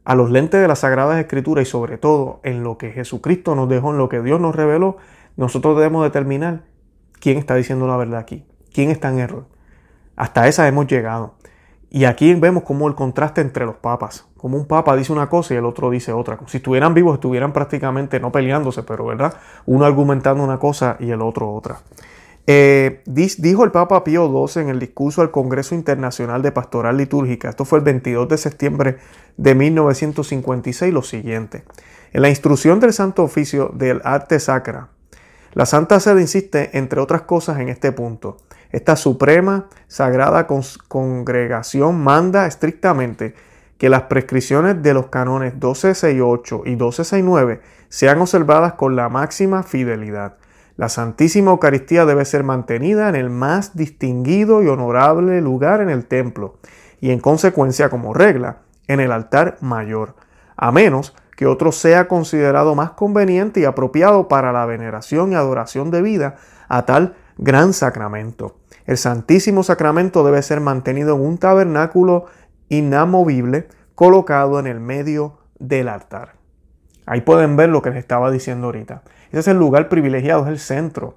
a 0.04 0.14
los 0.14 0.30
lentes 0.30 0.60
de 0.60 0.68
las 0.68 0.80
Sagradas 0.80 1.18
Escrituras 1.18 1.66
y 1.66 1.70
sobre 1.70 1.96
todo 1.96 2.40
en 2.42 2.62
lo 2.62 2.76
que 2.76 2.90
Jesucristo 2.90 3.54
nos 3.54 3.70
dejó, 3.70 3.90
en 3.90 3.96
lo 3.96 4.10
que 4.10 4.20
Dios 4.20 4.38
nos 4.38 4.54
reveló, 4.54 4.98
nosotros 5.38 5.78
debemos 5.78 6.04
determinar 6.04 6.64
quién 7.18 7.38
está 7.38 7.54
diciendo 7.54 7.86
la 7.86 7.96
verdad 7.96 8.20
aquí, 8.20 8.44
quién 8.70 8.90
está 8.90 9.08
en 9.08 9.20
error. 9.20 9.46
Hasta 10.14 10.46
esa 10.46 10.68
hemos 10.68 10.86
llegado. 10.88 11.36
Y 11.88 12.04
aquí 12.04 12.34
vemos 12.34 12.64
como 12.64 12.86
el 12.86 12.94
contraste 12.94 13.40
entre 13.40 13.64
los 13.64 13.76
papas, 13.76 14.26
como 14.36 14.58
un 14.58 14.66
papa 14.66 14.94
dice 14.94 15.10
una 15.10 15.30
cosa 15.30 15.54
y 15.54 15.56
el 15.56 15.64
otro 15.64 15.88
dice 15.88 16.12
otra. 16.12 16.38
Si 16.48 16.58
estuvieran 16.58 16.92
vivos, 16.92 17.14
estuvieran 17.14 17.54
prácticamente 17.54 18.20
no 18.20 18.30
peleándose, 18.30 18.82
pero 18.82 19.06
¿verdad? 19.06 19.32
Uno 19.64 19.86
argumentando 19.86 20.44
una 20.44 20.58
cosa 20.58 20.98
y 21.00 21.12
el 21.12 21.22
otro 21.22 21.50
otra. 21.50 21.78
Eh, 22.50 23.02
dijo 23.04 23.62
el 23.64 23.72
Papa 23.72 24.02
Pío 24.04 24.26
XII 24.46 24.62
en 24.62 24.68
el 24.70 24.78
discurso 24.78 25.20
al 25.20 25.30
Congreso 25.30 25.74
Internacional 25.74 26.40
de 26.40 26.50
Pastoral 26.50 26.96
Litúrgica, 26.96 27.50
esto 27.50 27.66
fue 27.66 27.80
el 27.80 27.84
22 27.84 28.26
de 28.26 28.38
septiembre 28.38 28.96
de 29.36 29.54
1956, 29.54 30.90
lo 30.90 31.02
siguiente. 31.02 31.64
En 32.10 32.22
la 32.22 32.30
instrucción 32.30 32.80
del 32.80 32.94
Santo 32.94 33.22
Oficio 33.22 33.70
del 33.74 34.00
Arte 34.02 34.40
Sacra, 34.40 34.88
la 35.52 35.66
Santa 35.66 36.00
Sede 36.00 36.22
insiste, 36.22 36.78
entre 36.78 37.00
otras 37.00 37.20
cosas, 37.22 37.58
en 37.58 37.68
este 37.68 37.92
punto. 37.92 38.38
Esta 38.72 38.96
suprema, 38.96 39.68
sagrada 39.86 40.46
congregación 40.46 42.00
manda 42.00 42.46
estrictamente 42.46 43.34
que 43.76 43.90
las 43.90 44.04
prescripciones 44.04 44.82
de 44.82 44.94
los 44.94 45.08
canones 45.08 45.52
1268 45.52 46.62
y 46.64 46.70
1269 46.70 47.60
sean 47.90 48.22
observadas 48.22 48.72
con 48.72 48.96
la 48.96 49.10
máxima 49.10 49.62
fidelidad. 49.62 50.38
La 50.78 50.88
Santísima 50.88 51.50
Eucaristía 51.50 52.06
debe 52.06 52.24
ser 52.24 52.44
mantenida 52.44 53.08
en 53.08 53.16
el 53.16 53.30
más 53.30 53.76
distinguido 53.76 54.62
y 54.62 54.68
honorable 54.68 55.40
lugar 55.40 55.80
en 55.80 55.90
el 55.90 56.06
templo 56.06 56.54
y 57.00 57.10
en 57.10 57.18
consecuencia 57.18 57.90
como 57.90 58.14
regla 58.14 58.58
en 58.86 59.00
el 59.00 59.10
altar 59.10 59.56
mayor, 59.60 60.14
a 60.56 60.70
menos 60.70 61.16
que 61.36 61.46
otro 61.46 61.72
sea 61.72 62.06
considerado 62.06 62.76
más 62.76 62.90
conveniente 62.90 63.58
y 63.58 63.64
apropiado 63.64 64.28
para 64.28 64.52
la 64.52 64.66
veneración 64.66 65.32
y 65.32 65.34
adoración 65.34 65.90
debida 65.90 66.36
a 66.68 66.86
tal 66.86 67.16
gran 67.38 67.72
sacramento. 67.72 68.56
El 68.86 68.98
Santísimo 68.98 69.64
Sacramento 69.64 70.22
debe 70.22 70.42
ser 70.42 70.60
mantenido 70.60 71.16
en 71.16 71.22
un 71.22 71.38
tabernáculo 71.38 72.26
inamovible 72.68 73.66
colocado 73.96 74.60
en 74.60 74.68
el 74.68 74.78
medio 74.78 75.38
del 75.58 75.88
altar. 75.88 76.34
Ahí 77.04 77.22
pueden 77.22 77.56
ver 77.56 77.68
lo 77.68 77.82
que 77.82 77.90
les 77.90 77.98
estaba 77.98 78.30
diciendo 78.30 78.66
ahorita. 78.66 79.02
Ese 79.30 79.40
es 79.40 79.48
el 79.48 79.58
lugar 79.58 79.88
privilegiado, 79.88 80.42
es 80.42 80.48
el 80.48 80.58
centro. 80.58 81.14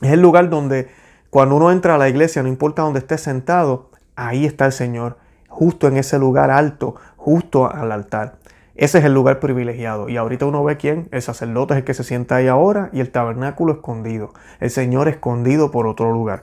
Es 0.00 0.10
el 0.10 0.20
lugar 0.20 0.50
donde 0.50 0.88
cuando 1.30 1.56
uno 1.56 1.72
entra 1.72 1.96
a 1.96 1.98
la 1.98 2.08
iglesia, 2.08 2.42
no 2.42 2.48
importa 2.48 2.82
dónde 2.82 3.00
esté 3.00 3.18
sentado, 3.18 3.90
ahí 4.16 4.44
está 4.46 4.66
el 4.66 4.72
Señor, 4.72 5.18
justo 5.48 5.88
en 5.88 5.96
ese 5.96 6.18
lugar 6.18 6.50
alto, 6.50 6.94
justo 7.16 7.72
al 7.72 7.90
altar. 7.90 8.38
Ese 8.76 8.98
es 8.98 9.04
el 9.04 9.14
lugar 9.14 9.38
privilegiado. 9.38 10.08
Y 10.08 10.16
ahorita 10.16 10.46
uno 10.46 10.64
ve 10.64 10.76
quién. 10.76 11.08
El 11.12 11.22
sacerdote 11.22 11.74
es 11.74 11.78
el 11.78 11.84
que 11.84 11.94
se 11.94 12.02
sienta 12.02 12.36
ahí 12.36 12.48
ahora 12.48 12.90
y 12.92 13.00
el 13.00 13.10
tabernáculo 13.10 13.74
escondido. 13.74 14.32
El 14.58 14.70
Señor 14.70 15.08
escondido 15.08 15.70
por 15.70 15.86
otro 15.86 16.12
lugar. 16.12 16.42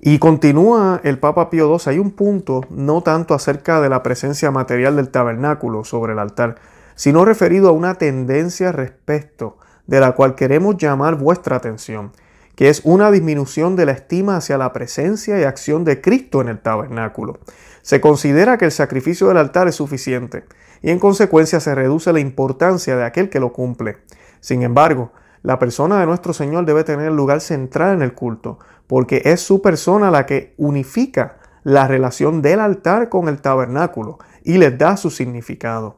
Y 0.00 0.18
continúa 0.18 1.00
el 1.04 1.18
Papa 1.18 1.50
Pío 1.50 1.68
II. 1.68 1.78
Hay 1.86 1.98
un 1.98 2.10
punto 2.10 2.62
no 2.70 3.02
tanto 3.02 3.34
acerca 3.34 3.80
de 3.80 3.88
la 3.88 4.02
presencia 4.02 4.50
material 4.50 4.96
del 4.96 5.10
tabernáculo 5.10 5.84
sobre 5.84 6.14
el 6.14 6.18
altar, 6.18 6.56
sino 6.96 7.24
referido 7.24 7.68
a 7.68 7.72
una 7.72 7.94
tendencia 7.94 8.72
respecto 8.72 9.58
de 9.90 9.98
la 9.98 10.12
cual 10.12 10.36
queremos 10.36 10.76
llamar 10.76 11.16
vuestra 11.16 11.56
atención, 11.56 12.12
que 12.54 12.68
es 12.68 12.80
una 12.84 13.10
disminución 13.10 13.74
de 13.74 13.86
la 13.86 13.92
estima 13.92 14.36
hacia 14.36 14.56
la 14.56 14.72
presencia 14.72 15.36
y 15.40 15.42
acción 15.42 15.84
de 15.84 16.00
Cristo 16.00 16.40
en 16.40 16.48
el 16.48 16.60
tabernáculo. 16.60 17.40
Se 17.82 18.00
considera 18.00 18.56
que 18.56 18.66
el 18.66 18.70
sacrificio 18.70 19.26
del 19.26 19.38
altar 19.38 19.66
es 19.66 19.74
suficiente 19.74 20.44
y 20.80 20.90
en 20.90 21.00
consecuencia 21.00 21.58
se 21.58 21.74
reduce 21.74 22.12
la 22.12 22.20
importancia 22.20 22.96
de 22.96 23.04
aquel 23.04 23.30
que 23.30 23.40
lo 23.40 23.52
cumple. 23.52 23.98
Sin 24.38 24.62
embargo, 24.62 25.10
la 25.42 25.58
persona 25.58 25.98
de 25.98 26.06
nuestro 26.06 26.34
Señor 26.34 26.66
debe 26.66 26.84
tener 26.84 27.08
el 27.08 27.16
lugar 27.16 27.40
central 27.40 27.96
en 27.96 28.02
el 28.02 28.14
culto, 28.14 28.60
porque 28.86 29.22
es 29.24 29.40
su 29.40 29.60
persona 29.60 30.12
la 30.12 30.24
que 30.24 30.54
unifica 30.56 31.38
la 31.64 31.88
relación 31.88 32.42
del 32.42 32.60
altar 32.60 33.08
con 33.08 33.26
el 33.26 33.40
tabernáculo 33.40 34.20
y 34.44 34.58
les 34.58 34.78
da 34.78 34.96
su 34.96 35.10
significado. 35.10 35.96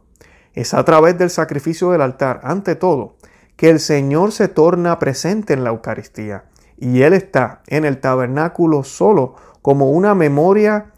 Es 0.54 0.72
a 0.72 0.82
través 0.82 1.18
del 1.18 1.28
sacrificio 1.28 1.90
del 1.90 2.00
altar, 2.00 2.40
ante 2.42 2.74
todo, 2.74 3.16
que 3.56 3.70
el 3.70 3.80
Señor 3.80 4.32
se 4.32 4.48
torna 4.48 4.98
presente 4.98 5.52
en 5.52 5.64
la 5.64 5.70
Eucaristía 5.70 6.44
y 6.76 7.02
Él 7.02 7.12
está 7.12 7.62
en 7.66 7.84
el 7.84 7.98
tabernáculo 7.98 8.82
solo 8.82 9.36
como 9.62 9.90
una 9.90 10.14
memoria 10.14 10.92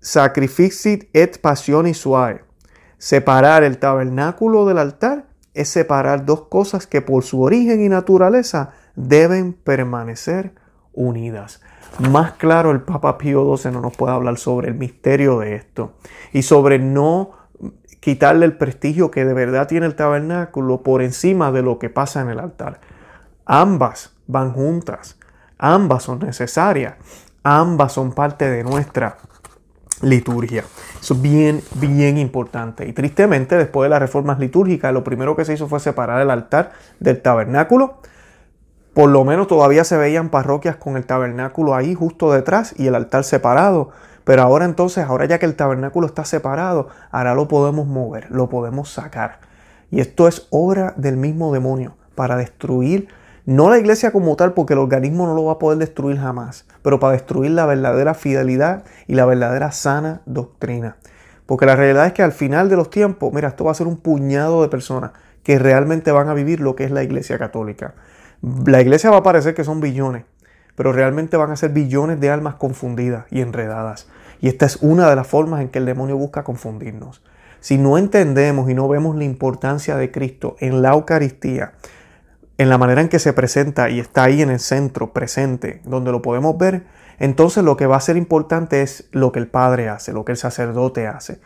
sacrificit 0.00 1.08
et 1.12 1.40
passioni 1.40 1.94
suae. 1.94 2.42
Separar 2.98 3.62
el 3.62 3.78
tabernáculo 3.78 4.66
del 4.66 4.78
altar 4.78 5.26
es 5.54 5.68
separar 5.68 6.24
dos 6.24 6.48
cosas 6.48 6.86
que 6.86 7.00
por 7.00 7.22
su 7.22 7.42
origen 7.42 7.82
y 7.84 7.88
naturaleza 7.88 8.72
deben 8.96 9.52
permanecer 9.52 10.54
unidas. 10.92 11.60
Más 12.10 12.32
claro, 12.32 12.72
el 12.72 12.82
Papa 12.82 13.18
Pío 13.18 13.56
XII 13.56 13.70
no 13.70 13.80
nos 13.80 13.96
puede 13.96 14.14
hablar 14.14 14.36
sobre 14.36 14.68
el 14.68 14.74
misterio 14.74 15.38
de 15.38 15.54
esto 15.54 15.92
y 16.32 16.42
sobre 16.42 16.78
no 16.78 17.43
quitarle 18.04 18.44
el 18.44 18.52
prestigio 18.52 19.10
que 19.10 19.24
de 19.24 19.32
verdad 19.32 19.66
tiene 19.66 19.86
el 19.86 19.94
tabernáculo 19.94 20.82
por 20.82 21.00
encima 21.00 21.50
de 21.52 21.62
lo 21.62 21.78
que 21.78 21.88
pasa 21.88 22.20
en 22.20 22.28
el 22.28 22.38
altar. 22.38 22.78
Ambas 23.46 24.12
van 24.26 24.52
juntas, 24.52 25.18
ambas 25.56 26.02
son 26.02 26.18
necesarias, 26.18 26.96
ambas 27.42 27.92
son 27.92 28.12
parte 28.12 28.50
de 28.50 28.62
nuestra 28.62 29.16
liturgia. 30.02 30.64
Eso 31.00 31.14
es 31.14 31.22
bien, 31.22 31.62
bien 31.76 32.18
importante. 32.18 32.86
Y 32.86 32.92
tristemente, 32.92 33.56
después 33.56 33.86
de 33.86 33.88
las 33.88 34.00
reformas 34.00 34.38
litúrgicas, 34.38 34.92
lo 34.92 35.02
primero 35.02 35.34
que 35.34 35.46
se 35.46 35.54
hizo 35.54 35.66
fue 35.66 35.80
separar 35.80 36.20
el 36.20 36.28
altar 36.28 36.72
del 37.00 37.22
tabernáculo. 37.22 38.02
Por 38.92 39.08
lo 39.08 39.24
menos 39.24 39.46
todavía 39.46 39.82
se 39.82 39.96
veían 39.96 40.28
parroquias 40.28 40.76
con 40.76 40.98
el 40.98 41.06
tabernáculo 41.06 41.74
ahí 41.74 41.94
justo 41.94 42.30
detrás 42.30 42.74
y 42.76 42.86
el 42.86 42.96
altar 42.96 43.24
separado. 43.24 43.92
Pero 44.24 44.42
ahora 44.42 44.64
entonces, 44.64 45.04
ahora 45.04 45.26
ya 45.26 45.38
que 45.38 45.46
el 45.46 45.54
tabernáculo 45.54 46.06
está 46.06 46.24
separado, 46.24 46.88
ahora 47.10 47.34
lo 47.34 47.46
podemos 47.46 47.86
mover, 47.86 48.30
lo 48.30 48.48
podemos 48.48 48.90
sacar. 48.90 49.40
Y 49.90 50.00
esto 50.00 50.26
es 50.26 50.46
obra 50.50 50.94
del 50.96 51.16
mismo 51.16 51.52
demonio 51.52 51.94
para 52.14 52.36
destruir, 52.36 53.08
no 53.46 53.68
la 53.68 53.78
iglesia 53.78 54.10
como 54.10 54.36
tal, 54.36 54.54
porque 54.54 54.72
el 54.72 54.78
organismo 54.78 55.26
no 55.26 55.34
lo 55.34 55.44
va 55.44 55.52
a 55.52 55.58
poder 55.58 55.78
destruir 55.78 56.18
jamás, 56.18 56.66
pero 56.82 56.98
para 56.98 57.12
destruir 57.12 57.50
la 57.50 57.66
verdadera 57.66 58.14
fidelidad 58.14 58.84
y 59.06 59.14
la 59.14 59.26
verdadera 59.26 59.70
sana 59.70 60.22
doctrina. 60.24 60.96
Porque 61.44 61.66
la 61.66 61.76
realidad 61.76 62.06
es 62.06 62.14
que 62.14 62.22
al 62.22 62.32
final 62.32 62.70
de 62.70 62.76
los 62.76 62.88
tiempos, 62.88 63.32
mira, 63.34 63.48
esto 63.48 63.64
va 63.64 63.72
a 63.72 63.74
ser 63.74 63.86
un 63.86 63.98
puñado 63.98 64.62
de 64.62 64.68
personas 64.68 65.10
que 65.42 65.58
realmente 65.58 66.10
van 66.10 66.28
a 66.28 66.34
vivir 66.34 66.60
lo 66.60 66.74
que 66.74 66.84
es 66.84 66.90
la 66.90 67.02
iglesia 67.02 67.38
católica. 67.38 67.94
La 68.66 68.80
iglesia 68.80 69.10
va 69.10 69.18
a 69.18 69.22
parecer 69.22 69.54
que 69.54 69.62
son 69.62 69.80
billones, 69.80 70.24
pero 70.74 70.92
realmente 70.92 71.36
van 71.36 71.50
a 71.50 71.56
ser 71.56 71.70
billones 71.70 72.18
de 72.20 72.30
almas 72.30 72.54
confundidas 72.54 73.26
y 73.30 73.42
enredadas. 73.42 74.08
Y 74.40 74.48
esta 74.48 74.66
es 74.66 74.76
una 74.76 75.08
de 75.08 75.16
las 75.16 75.26
formas 75.26 75.60
en 75.60 75.68
que 75.68 75.78
el 75.78 75.86
demonio 75.86 76.16
busca 76.16 76.44
confundirnos. 76.44 77.22
Si 77.60 77.78
no 77.78 77.96
entendemos 77.96 78.68
y 78.68 78.74
no 78.74 78.88
vemos 78.88 79.16
la 79.16 79.24
importancia 79.24 79.96
de 79.96 80.10
Cristo 80.10 80.56
en 80.60 80.82
la 80.82 80.92
Eucaristía, 80.92 81.72
en 82.58 82.68
la 82.68 82.78
manera 82.78 83.00
en 83.00 83.08
que 83.08 83.18
se 83.18 83.32
presenta 83.32 83.90
y 83.90 84.00
está 84.00 84.24
ahí 84.24 84.42
en 84.42 84.50
el 84.50 84.60
centro, 84.60 85.12
presente, 85.12 85.80
donde 85.84 86.12
lo 86.12 86.22
podemos 86.22 86.56
ver, 86.58 86.84
entonces 87.18 87.64
lo 87.64 87.76
que 87.76 87.86
va 87.86 87.96
a 87.96 88.00
ser 88.00 88.16
importante 88.16 88.82
es 88.82 89.08
lo 89.12 89.32
que 89.32 89.38
el 89.38 89.48
Padre 89.48 89.88
hace, 89.88 90.12
lo 90.12 90.24
que 90.24 90.32
el 90.32 90.38
sacerdote 90.38 91.06
hace. 91.06 91.40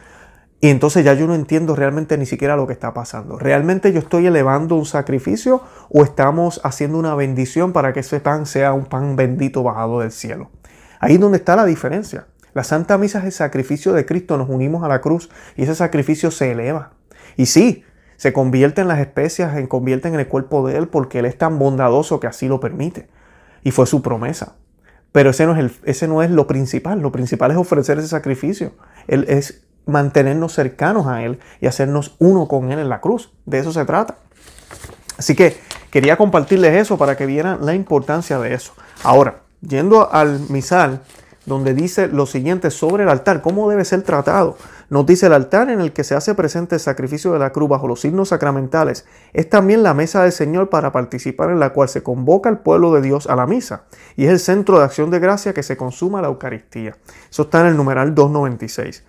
Y 0.60 0.70
entonces 0.70 1.04
ya 1.04 1.14
yo 1.14 1.26
no 1.28 1.36
entiendo 1.36 1.76
realmente 1.76 2.18
ni 2.18 2.26
siquiera 2.26 2.56
lo 2.56 2.66
que 2.66 2.72
está 2.72 2.92
pasando. 2.92 3.38
¿Realmente 3.38 3.92
yo 3.92 4.00
estoy 4.00 4.26
elevando 4.26 4.74
un 4.74 4.86
sacrificio 4.86 5.62
o 5.88 6.02
estamos 6.02 6.60
haciendo 6.64 6.98
una 6.98 7.14
bendición 7.14 7.72
para 7.72 7.92
que 7.92 8.00
ese 8.00 8.18
pan 8.18 8.44
sea 8.44 8.72
un 8.72 8.86
pan 8.86 9.14
bendito 9.14 9.62
bajado 9.62 10.00
del 10.00 10.10
cielo? 10.10 10.50
Ahí 10.98 11.14
es 11.14 11.20
donde 11.20 11.38
está 11.38 11.54
la 11.54 11.64
diferencia. 11.64 12.26
La 12.54 12.64
Santa 12.64 12.98
Misa 12.98 13.18
es 13.18 13.24
el 13.24 13.32
sacrificio 13.32 13.92
de 13.92 14.06
Cristo, 14.06 14.36
nos 14.36 14.48
unimos 14.48 14.84
a 14.84 14.88
la 14.88 15.00
cruz 15.00 15.30
y 15.56 15.62
ese 15.62 15.74
sacrificio 15.74 16.30
se 16.30 16.52
eleva. 16.52 16.92
Y 17.36 17.46
sí, 17.46 17.84
se 18.16 18.32
convierte 18.32 18.80
en 18.80 18.88
las 18.88 18.98
especias, 18.98 19.54
se 19.54 19.68
convierten 19.68 20.14
en 20.14 20.20
el 20.20 20.28
cuerpo 20.28 20.66
de 20.66 20.76
Él 20.76 20.88
porque 20.88 21.20
Él 21.20 21.24
es 21.24 21.38
tan 21.38 21.58
bondadoso 21.58 22.18
que 22.18 22.26
así 22.26 22.48
lo 22.48 22.58
permite. 22.60 23.08
Y 23.62 23.70
fue 23.70 23.86
su 23.86 24.02
promesa. 24.02 24.56
Pero 25.12 25.30
ese 25.30 25.46
no 25.46 25.56
es, 25.56 25.72
ese 25.84 26.08
no 26.08 26.22
es 26.22 26.30
lo 26.30 26.46
principal. 26.46 27.00
Lo 27.00 27.12
principal 27.12 27.50
es 27.50 27.56
ofrecer 27.56 27.98
ese 27.98 28.08
sacrificio. 28.08 28.72
Él 29.06 29.24
es 29.28 29.64
mantenernos 29.86 30.52
cercanos 30.52 31.06
a 31.06 31.22
Él 31.22 31.38
y 31.60 31.66
hacernos 31.66 32.16
uno 32.18 32.48
con 32.48 32.72
Él 32.72 32.78
en 32.78 32.88
la 32.88 33.00
cruz. 33.00 33.32
De 33.46 33.58
eso 33.58 33.72
se 33.72 33.84
trata. 33.84 34.16
Así 35.16 35.34
que 35.34 35.56
quería 35.90 36.16
compartirles 36.16 36.74
eso 36.74 36.98
para 36.98 37.16
que 37.16 37.26
vieran 37.26 37.64
la 37.64 37.74
importancia 37.74 38.38
de 38.38 38.54
eso. 38.54 38.74
Ahora, 39.02 39.42
yendo 39.60 40.12
al 40.12 40.40
misal, 40.50 41.02
donde 41.48 41.74
dice 41.74 42.06
lo 42.06 42.26
siguiente 42.26 42.70
sobre 42.70 43.02
el 43.02 43.08
altar, 43.08 43.42
cómo 43.42 43.68
debe 43.68 43.84
ser 43.84 44.02
tratado. 44.02 44.56
Nos 44.90 45.06
dice 45.06 45.26
el 45.26 45.32
altar 45.32 45.70
en 45.70 45.80
el 45.80 45.92
que 45.92 46.04
se 46.04 46.14
hace 46.14 46.34
presente 46.34 46.76
el 46.76 46.80
sacrificio 46.80 47.32
de 47.32 47.38
la 47.38 47.50
cruz 47.50 47.68
bajo 47.68 47.88
los 47.88 48.00
signos 48.00 48.28
sacramentales. 48.28 49.06
Es 49.32 49.50
también 49.50 49.82
la 49.82 49.94
mesa 49.94 50.22
del 50.22 50.32
Señor 50.32 50.68
para 50.68 50.92
participar 50.92 51.50
en 51.50 51.58
la 51.58 51.70
cual 51.72 51.88
se 51.88 52.02
convoca 52.02 52.48
al 52.48 52.60
pueblo 52.60 52.92
de 52.92 53.02
Dios 53.02 53.26
a 53.26 53.34
la 53.34 53.46
misa. 53.46 53.82
Y 54.16 54.26
es 54.26 54.30
el 54.30 54.38
centro 54.38 54.78
de 54.78 54.84
acción 54.84 55.10
de 55.10 55.18
gracia 55.18 55.52
que 55.52 55.62
se 55.62 55.76
consuma 55.76 56.22
la 56.22 56.28
Eucaristía. 56.28 56.96
Eso 57.30 57.42
está 57.42 57.62
en 57.62 57.66
el 57.68 57.76
numeral 57.76 58.14
296. 58.14 59.04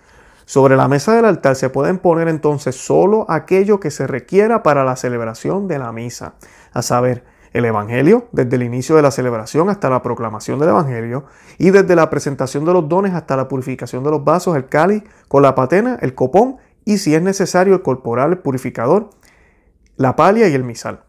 Sobre 0.46 0.76
la 0.76 0.88
mesa 0.88 1.14
del 1.14 1.26
altar 1.26 1.54
se 1.54 1.70
pueden 1.70 1.98
poner 1.98 2.26
entonces 2.26 2.74
solo 2.74 3.24
aquello 3.28 3.78
que 3.78 3.92
se 3.92 4.08
requiera 4.08 4.64
para 4.64 4.82
la 4.82 4.96
celebración 4.96 5.68
de 5.68 5.78
la 5.78 5.92
misa, 5.92 6.34
a 6.72 6.82
saber, 6.82 7.22
el 7.52 7.64
Evangelio, 7.64 8.28
desde 8.32 8.56
el 8.56 8.62
inicio 8.62 8.96
de 8.96 9.02
la 9.02 9.10
celebración 9.10 9.70
hasta 9.70 9.90
la 9.90 10.02
proclamación 10.02 10.58
del 10.58 10.70
Evangelio, 10.70 11.24
y 11.58 11.70
desde 11.70 11.96
la 11.96 12.10
presentación 12.10 12.64
de 12.64 12.72
los 12.72 12.88
dones 12.88 13.14
hasta 13.14 13.36
la 13.36 13.48
purificación 13.48 14.04
de 14.04 14.10
los 14.10 14.24
vasos, 14.24 14.56
el 14.56 14.66
cáliz, 14.66 15.02
con 15.28 15.42
la 15.42 15.54
patena, 15.54 15.98
el 16.00 16.14
copón, 16.14 16.58
y 16.84 16.98
si 16.98 17.14
es 17.14 17.22
necesario, 17.22 17.74
el 17.74 17.82
corporal, 17.82 18.32
el 18.32 18.38
purificador, 18.38 19.10
la 19.96 20.16
palia 20.16 20.48
y 20.48 20.54
el 20.54 20.64
misal. 20.64 21.04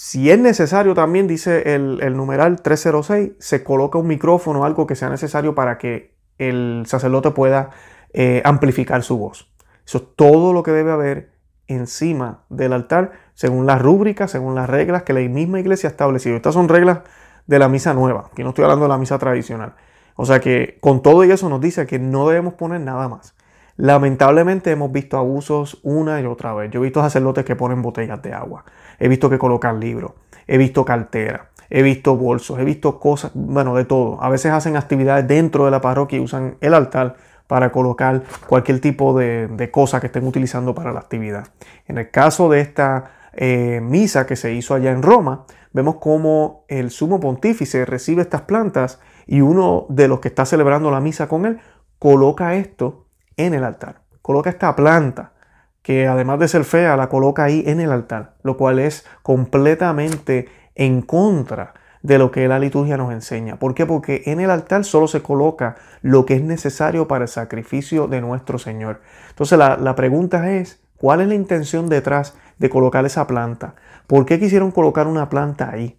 Si 0.00 0.30
es 0.30 0.38
necesario 0.38 0.94
también, 0.94 1.26
dice 1.26 1.74
el, 1.74 2.16
numeral 2.16 2.62
306, 2.62 3.32
se 3.38 3.64
coloca 3.64 3.98
un 3.98 4.06
micrófono 4.06 4.64
algo 4.64 4.86
que 4.86 4.94
sea 4.94 5.10
necesario 5.10 5.56
para 5.56 5.76
que 5.76 6.16
el 6.38 6.84
sacerdote 6.86 7.32
pueda 7.32 7.70
eh, 8.12 8.40
amplificar 8.44 9.02
su 9.02 9.18
voz. 9.18 9.52
Eso 9.84 9.98
es 9.98 10.04
todo 10.14 10.52
lo 10.52 10.62
que 10.62 10.70
debe 10.70 10.92
haber 10.92 11.32
encima 11.66 12.44
del 12.48 12.74
altar, 12.74 13.12
según 13.38 13.66
las 13.66 13.80
rúbricas, 13.80 14.32
según 14.32 14.56
las 14.56 14.68
reglas 14.68 15.04
que 15.04 15.12
la 15.12 15.20
misma 15.20 15.60
iglesia 15.60 15.88
ha 15.88 15.92
establecido. 15.92 16.34
Estas 16.34 16.54
son 16.54 16.68
reglas 16.68 17.02
de 17.46 17.60
la 17.60 17.68
misa 17.68 17.94
nueva, 17.94 18.30
que 18.34 18.42
no 18.42 18.48
estoy 18.48 18.64
hablando 18.64 18.86
de 18.86 18.88
la 18.88 18.98
misa 18.98 19.16
tradicional. 19.16 19.74
O 20.16 20.26
sea 20.26 20.40
que 20.40 20.76
con 20.80 21.02
todo 21.02 21.22
y 21.22 21.30
eso 21.30 21.48
nos 21.48 21.60
dice 21.60 21.86
que 21.86 22.00
no 22.00 22.28
debemos 22.28 22.54
poner 22.54 22.80
nada 22.80 23.08
más. 23.08 23.36
Lamentablemente 23.76 24.72
hemos 24.72 24.90
visto 24.90 25.18
abusos 25.18 25.78
una 25.84 26.20
y 26.20 26.26
otra 26.26 26.52
vez. 26.52 26.72
Yo 26.72 26.80
he 26.80 26.82
visto 26.82 27.00
sacerdotes 27.00 27.44
que 27.44 27.54
ponen 27.54 27.80
botellas 27.80 28.20
de 28.22 28.32
agua. 28.32 28.64
He 28.98 29.06
visto 29.06 29.30
que 29.30 29.38
colocan 29.38 29.78
libros. 29.78 30.14
He 30.48 30.58
visto 30.58 30.84
cartera. 30.84 31.50
He 31.70 31.82
visto 31.82 32.16
bolsos. 32.16 32.58
He 32.58 32.64
visto 32.64 32.98
cosas, 32.98 33.30
bueno, 33.34 33.76
de 33.76 33.84
todo. 33.84 34.20
A 34.20 34.30
veces 34.30 34.50
hacen 34.50 34.76
actividades 34.76 35.28
dentro 35.28 35.64
de 35.64 35.70
la 35.70 35.80
parroquia 35.80 36.18
y 36.18 36.22
usan 36.22 36.56
el 36.60 36.74
altar 36.74 37.14
para 37.46 37.70
colocar 37.70 38.24
cualquier 38.48 38.80
tipo 38.80 39.16
de, 39.16 39.70
cosa 39.70 40.00
que 40.00 40.08
estén 40.08 40.26
utilizando 40.26 40.74
para 40.74 40.92
la 40.92 40.98
actividad. 40.98 41.46
En 41.86 41.98
el 41.98 42.10
caso 42.10 42.48
de 42.48 42.62
esta 42.62 43.12
eh, 43.40 43.80
misa 43.80 44.26
que 44.26 44.34
se 44.34 44.52
hizo 44.52 44.74
allá 44.74 44.90
en 44.90 45.00
Roma, 45.00 45.46
vemos 45.72 45.98
cómo 46.00 46.64
el 46.66 46.90
sumo 46.90 47.20
pontífice 47.20 47.84
recibe 47.84 48.22
estas 48.22 48.42
plantas 48.42 48.98
y 49.28 49.42
uno 49.42 49.86
de 49.88 50.08
los 50.08 50.18
que 50.18 50.26
está 50.26 50.44
celebrando 50.44 50.90
la 50.90 51.00
misa 51.00 51.28
con 51.28 51.46
él 51.46 51.60
coloca 52.00 52.56
esto 52.56 53.06
en 53.36 53.54
el 53.54 53.62
altar. 53.62 54.02
Coloca 54.22 54.50
esta 54.50 54.74
planta 54.74 55.34
que 55.82 56.08
además 56.08 56.40
de 56.40 56.48
ser 56.48 56.64
fea 56.64 56.96
la 56.96 57.08
coloca 57.08 57.44
ahí 57.44 57.62
en 57.64 57.78
el 57.78 57.92
altar, 57.92 58.34
lo 58.42 58.56
cual 58.56 58.80
es 58.80 59.06
completamente 59.22 60.48
en 60.74 61.02
contra 61.02 61.74
de 62.02 62.18
lo 62.18 62.32
que 62.32 62.48
la 62.48 62.58
liturgia 62.58 62.96
nos 62.96 63.12
enseña. 63.12 63.60
¿Por 63.60 63.72
qué? 63.74 63.86
Porque 63.86 64.22
en 64.26 64.40
el 64.40 64.50
altar 64.50 64.84
solo 64.84 65.06
se 65.06 65.22
coloca 65.22 65.76
lo 66.02 66.26
que 66.26 66.34
es 66.34 66.42
necesario 66.42 67.06
para 67.06 67.26
el 67.26 67.28
sacrificio 67.28 68.08
de 68.08 68.20
nuestro 68.20 68.58
Señor. 68.58 69.00
Entonces 69.30 69.56
la, 69.58 69.94
pregunta 69.94 70.50
es, 70.50 70.80
¿cuál 70.98 71.20
es 71.20 71.28
la 71.28 71.34
intención 71.34 71.88
detrás 71.88 72.34
de 72.58 72.70
colocar 72.70 73.04
esa 73.06 73.26
planta? 73.26 73.74
¿Por 74.06 74.26
qué 74.26 74.38
quisieron 74.38 74.70
colocar 74.70 75.06
una 75.06 75.28
planta 75.28 75.70
ahí? 75.70 75.98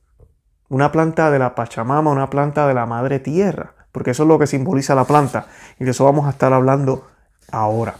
Una 0.69 0.91
planta 0.91 1.31
de 1.31 1.39
la 1.39 1.55
Pachamama, 1.55 2.11
una 2.11 2.29
planta 2.29 2.67
de 2.67 2.73
la 2.73 2.85
Madre 2.85 3.19
Tierra, 3.19 3.73
porque 3.91 4.11
eso 4.11 4.23
es 4.23 4.29
lo 4.29 4.37
que 4.37 4.47
simboliza 4.47 4.93
la 4.95 5.05
planta 5.05 5.47
y 5.79 5.85
de 5.85 5.91
eso 5.91 6.05
vamos 6.05 6.27
a 6.27 6.31
estar 6.31 6.53
hablando 6.53 7.07
ahora. 7.51 7.95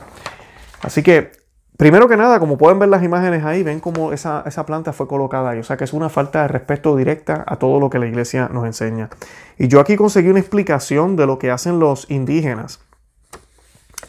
Así 0.82 1.02
que 1.04 1.40
Primero 1.80 2.10
que 2.10 2.18
nada, 2.18 2.42
como 2.42 2.58
pueden 2.58 2.78
ver 2.78 2.90
las 2.90 3.04
imágenes 3.04 3.46
ahí, 3.46 3.64
ven 3.64 3.80
cómo 3.80 4.12
esa, 4.12 4.44
planta 4.66 4.92
fue 4.92 5.08
colocada 5.08 5.52
ahí. 5.52 5.60
O 5.60 5.64
sea 5.64 5.78
que 5.78 5.86
es 5.86 5.94
una 5.94 6.10
falta 6.10 6.42
de 6.42 6.50
respeto 6.50 6.98
directa 6.98 7.46
a 7.48 7.56
todo 7.56 7.80
lo 7.80 7.90
que 7.90 8.00
la 8.00 8.06
iglesia 8.06 8.50
nos 8.52 8.66
enseña. 8.66 9.10
Y 9.58 9.70
yo 9.70 9.80
aquí 9.80 9.96
conseguí 9.96 10.28
una 10.28 10.42
explicación 10.42 11.16
de 11.16 11.26
lo 11.26 11.40
que 11.40 11.52
hacen 11.52 11.80
los 11.80 12.12
indígenas. 12.12 12.82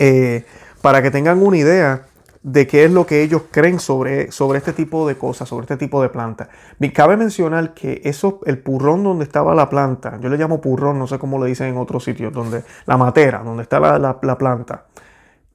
Eh, 0.00 0.44
para 0.82 1.00
que 1.00 1.12
tengan 1.12 1.40
una 1.40 1.58
idea 1.58 2.08
de 2.42 2.66
qué 2.66 2.84
es 2.84 2.90
lo 2.90 3.06
que 3.06 3.22
ellos 3.22 3.42
creen 3.50 3.78
sobre, 3.80 4.32
sobre 4.32 4.58
este 4.58 4.72
tipo 4.72 5.06
de 5.06 5.16
cosas, 5.16 5.48
sobre 5.48 5.64
este 5.64 5.76
tipo 5.76 6.00
de 6.00 6.08
plantas. 6.08 6.48
Cabe 6.94 7.16
mencionar 7.16 7.74
que 7.74 8.00
eso, 8.04 8.40
el 8.46 8.58
purrón 8.58 9.04
donde 9.04 9.24
estaba 9.24 9.54
la 9.54 9.68
planta, 9.68 10.18
yo 10.20 10.28
le 10.28 10.38
llamo 10.38 10.60
purrón, 10.60 10.98
no 10.98 11.06
sé 11.06 11.18
cómo 11.18 11.42
le 11.42 11.48
dicen 11.48 11.68
en 11.68 11.76
otros 11.76 12.04
sitios, 12.04 12.32
donde 12.32 12.64
la 12.86 12.96
matera, 12.96 13.42
donde 13.44 13.62
está 13.62 13.78
la, 13.78 13.98
la 13.98 14.38
planta 14.38 14.86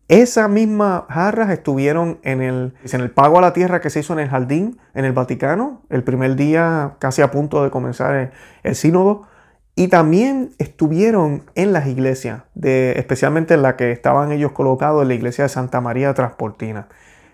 Esas 0.08 0.50
mismas 0.50 1.04
jarras 1.10 1.50
estuvieron 1.50 2.20
en 2.22 2.42
el, 2.42 2.74
en 2.84 3.02
el 3.02 3.10
pago 3.10 3.40
a 3.40 3.42
la 3.42 3.54
tierra 3.54 3.82
que 3.82 3.90
se 3.90 4.02
hizo 4.02 4.14
en 4.14 4.20
el 4.20 4.30
jardín, 4.30 4.80
en 4.94 5.06
el 5.06 5.14
Vaticano, 5.14 5.82
el 5.90 6.04
primer 6.04 6.36
día 6.36 6.96
casi 7.00 7.24
a 7.24 7.32
punto 7.32 7.64
de 7.64 7.72
comenzar 7.72 8.16
el, 8.16 8.30
el 8.64 8.76
sínodo. 8.76 9.28
Y 9.76 9.90
también 9.90 10.52
estuvieron 10.58 11.44
en 11.56 11.74
las 11.74 11.88
iglesias, 11.88 12.44
de, 12.54 12.94
especialmente 12.94 13.56
en 13.56 13.62
la 13.62 13.76
que 13.76 13.92
estaban 13.92 14.32
ellos 14.32 14.54
colocados, 14.54 15.02
en 15.02 15.10
la 15.10 15.14
iglesia 15.14 15.44
de 15.44 15.50
Santa 15.50 15.82
María 15.82 16.14
Transportina. 16.14 16.88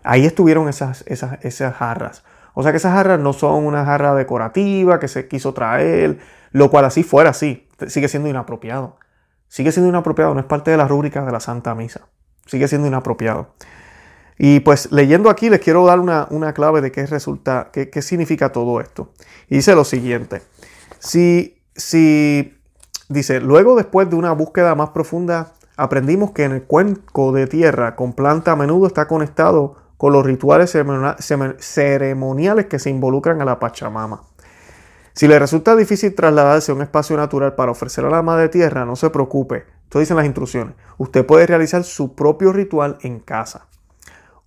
Ahí 0.04 0.26
estuvieron 0.26 0.68
esas, 0.68 1.04
esas, 1.06 1.44
esas 1.46 1.76
jarras. 1.76 2.24
O 2.56 2.64
sea 2.64 2.72
que 2.72 2.78
esas 2.78 2.94
jarras 2.94 3.20
no 3.20 3.34
son 3.34 3.66
una 3.66 3.86
jarra 3.86 4.16
decorativa 4.16 5.00
que 5.00 5.08
se 5.08 5.28
quiso 5.28 5.54
traer, 5.54 6.18
lo 6.52 6.72
cual 6.72 6.86
así 6.86 7.04
fuera 7.04 7.30
así, 7.30 7.68
sigue 7.88 8.08
siendo 8.08 8.28
inapropiado. 8.28 8.98
Sigue 9.48 9.72
siendo 9.72 9.90
inapropiado, 9.90 10.34
no 10.34 10.40
es 10.40 10.46
parte 10.48 10.72
de 10.72 10.78
la 10.78 10.88
rúbrica 10.88 11.24
de 11.24 11.32
la 11.32 11.40
Santa 11.40 11.76
Misa. 11.76 12.08
Sigue 12.48 12.68
siendo 12.68 12.88
inapropiado. 12.88 13.54
Y 14.40 14.62
pues 14.62 14.92
leyendo 14.92 15.30
aquí 15.30 15.52
les 15.52 15.60
quiero 15.60 15.86
dar 15.86 16.00
una, 16.00 16.26
una 16.32 16.54
clave 16.54 16.82
de 16.82 16.92
qué 16.92 17.06
resulta, 17.06 17.70
qué, 17.72 17.92
qué 17.92 18.02
significa 18.02 18.52
todo 18.52 18.82
esto. 18.82 19.14
Y 19.48 19.58
dice 19.58 19.76
lo 19.76 19.84
siguiente. 19.84 20.42
Si 20.98 21.61
si 21.76 22.58
dice, 23.10 23.40
luego 23.40 23.76
después 23.76 24.10
de 24.10 24.16
una 24.16 24.32
búsqueda 24.32 24.76
más 24.76 24.90
profunda, 24.90 25.54
aprendimos 25.78 26.32
que 26.32 26.44
en 26.44 26.52
el 26.54 26.64
cuenco 26.64 27.32
de 27.32 27.48
tierra 27.48 27.96
con 27.96 28.14
planta 28.14 28.52
a 28.52 28.56
menudo 28.56 28.88
está 28.88 29.08
conectado 29.08 29.76
con 29.98 30.14
los 30.14 30.26
rituales 30.26 30.72
ceremoniales 31.60 32.66
que 32.66 32.80
se 32.80 32.90
involucran 32.90 33.42
a 33.42 33.46
la 33.46 33.60
Pachamama. 33.60 34.24
Si 35.14 35.28
le 35.28 35.38
resulta 35.38 35.76
difícil 35.76 36.16
trasladarse 36.16 36.72
a 36.72 36.76
un 36.76 36.82
espacio 36.82 37.18
natural 37.18 37.54
para 37.56 37.72
ofrecer 37.72 38.06
a 38.06 38.10
la 38.10 38.22
Madre 38.22 38.50
Tierra, 38.50 38.86
no 38.86 38.96
se 38.96 39.10
preocupe. 39.10 39.66
Esto 39.84 40.00
dicen 40.00 40.16
las 40.16 40.26
instrucciones. 40.26 40.74
Usted 40.98 41.26
puede 41.26 41.46
realizar 41.46 41.84
su 41.84 42.16
propio 42.16 42.54
ritual 42.54 42.98
en 43.02 43.20
casa. 43.20 43.68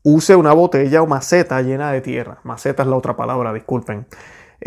Use 0.03 0.35
una 0.35 0.53
botella 0.53 1.03
o 1.03 1.07
maceta 1.07 1.61
llena 1.63 1.93
de 1.93 2.01
tierra. 2.01 2.39
Maceta 2.45 2.83
es 2.83 2.89
la 2.89 2.97
otra 2.97 3.15
palabra, 3.15 3.53
disculpen. 3.53 4.07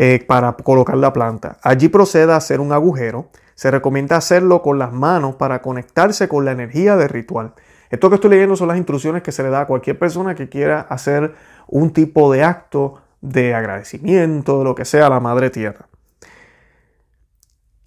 Eh, 0.00 0.24
para 0.24 0.52
colocar 0.52 0.96
la 0.96 1.12
planta. 1.12 1.58
Allí 1.60 1.88
proceda 1.88 2.34
a 2.34 2.36
hacer 2.36 2.60
un 2.60 2.72
agujero. 2.72 3.30
Se 3.56 3.68
recomienda 3.68 4.16
hacerlo 4.16 4.62
con 4.62 4.78
las 4.78 4.92
manos 4.92 5.34
para 5.34 5.60
conectarse 5.60 6.28
con 6.28 6.44
la 6.44 6.52
energía 6.52 6.96
del 6.96 7.08
ritual. 7.08 7.54
Esto 7.90 8.08
que 8.08 8.14
estoy 8.14 8.30
leyendo 8.30 8.54
son 8.54 8.68
las 8.68 8.76
instrucciones 8.76 9.24
que 9.24 9.32
se 9.32 9.42
le 9.42 9.50
da 9.50 9.62
a 9.62 9.66
cualquier 9.66 9.98
persona 9.98 10.36
que 10.36 10.48
quiera 10.48 10.82
hacer 10.82 11.34
un 11.66 11.92
tipo 11.92 12.32
de 12.32 12.44
acto 12.44 13.00
de 13.22 13.56
agradecimiento, 13.56 14.58
de 14.58 14.64
lo 14.64 14.76
que 14.76 14.84
sea, 14.84 15.08
a 15.08 15.10
la 15.10 15.18
Madre 15.18 15.50
Tierra. 15.50 15.88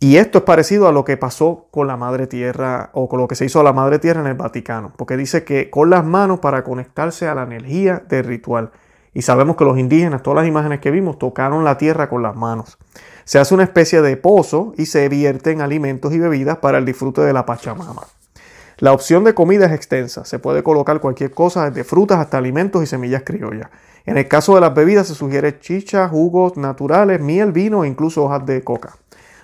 Y 0.01 0.17
esto 0.17 0.39
es 0.39 0.43
parecido 0.43 0.89
a 0.89 0.91
lo 0.91 1.05
que 1.05 1.15
pasó 1.15 1.67
con 1.71 1.87
la 1.87 1.95
Madre 1.95 2.27
Tierra 2.27 2.89
o 2.91 3.07
con 3.07 3.21
lo 3.21 3.29
que 3.29 3.35
se 3.35 3.45
hizo 3.45 3.61
a 3.61 3.63
la 3.63 3.71
Madre 3.71 3.99
Tierra 3.99 4.19
en 4.19 4.27
el 4.27 4.33
Vaticano, 4.33 4.91
porque 4.97 5.15
dice 5.15 5.45
que 5.45 5.69
con 5.69 5.89
las 5.89 6.03
manos 6.03 6.39
para 6.39 6.65
conectarse 6.65 7.29
a 7.29 7.35
la 7.35 7.43
energía 7.43 8.03
del 8.09 8.25
ritual. 8.25 8.71
Y 9.13 9.23
sabemos 9.23 9.57
que 9.57 9.65
los 9.65 9.77
indígenas, 9.77 10.23
todas 10.23 10.37
las 10.37 10.47
imágenes 10.47 10.79
que 10.79 10.91
vimos, 10.91 11.19
tocaron 11.19 11.63
la 11.63 11.77
tierra 11.77 12.09
con 12.09 12.23
las 12.23 12.35
manos. 12.35 12.77
Se 13.25 13.39
hace 13.39 13.53
una 13.53 13.63
especie 13.63 14.01
de 14.01 14.17
pozo 14.17 14.73
y 14.77 14.85
se 14.85 15.09
vierten 15.09 15.61
alimentos 15.61 16.13
y 16.13 16.19
bebidas 16.19 16.57
para 16.57 16.77
el 16.77 16.85
disfrute 16.85 17.21
de 17.21 17.33
la 17.33 17.45
Pachamama. 17.45 18.03
La 18.77 18.93
opción 18.93 19.23
de 19.23 19.35
comida 19.35 19.65
es 19.67 19.73
extensa. 19.73 20.25
Se 20.25 20.39
puede 20.39 20.63
colocar 20.63 20.99
cualquier 21.01 21.31
cosa, 21.31 21.69
desde 21.69 21.83
frutas 21.83 22.19
hasta 22.19 22.37
alimentos 22.37 22.81
y 22.81 22.87
semillas 22.87 23.23
criollas. 23.23 23.69
En 24.05 24.17
el 24.17 24.27
caso 24.27 24.55
de 24.55 24.61
las 24.61 24.73
bebidas 24.73 25.07
se 25.07 25.13
sugiere 25.13 25.59
chicha, 25.59 26.07
jugos 26.09 26.57
naturales, 26.57 27.21
miel, 27.21 27.51
vino 27.51 27.83
e 27.83 27.87
incluso 27.87 28.23
hojas 28.23 28.45
de 28.45 28.63
coca. 28.63 28.95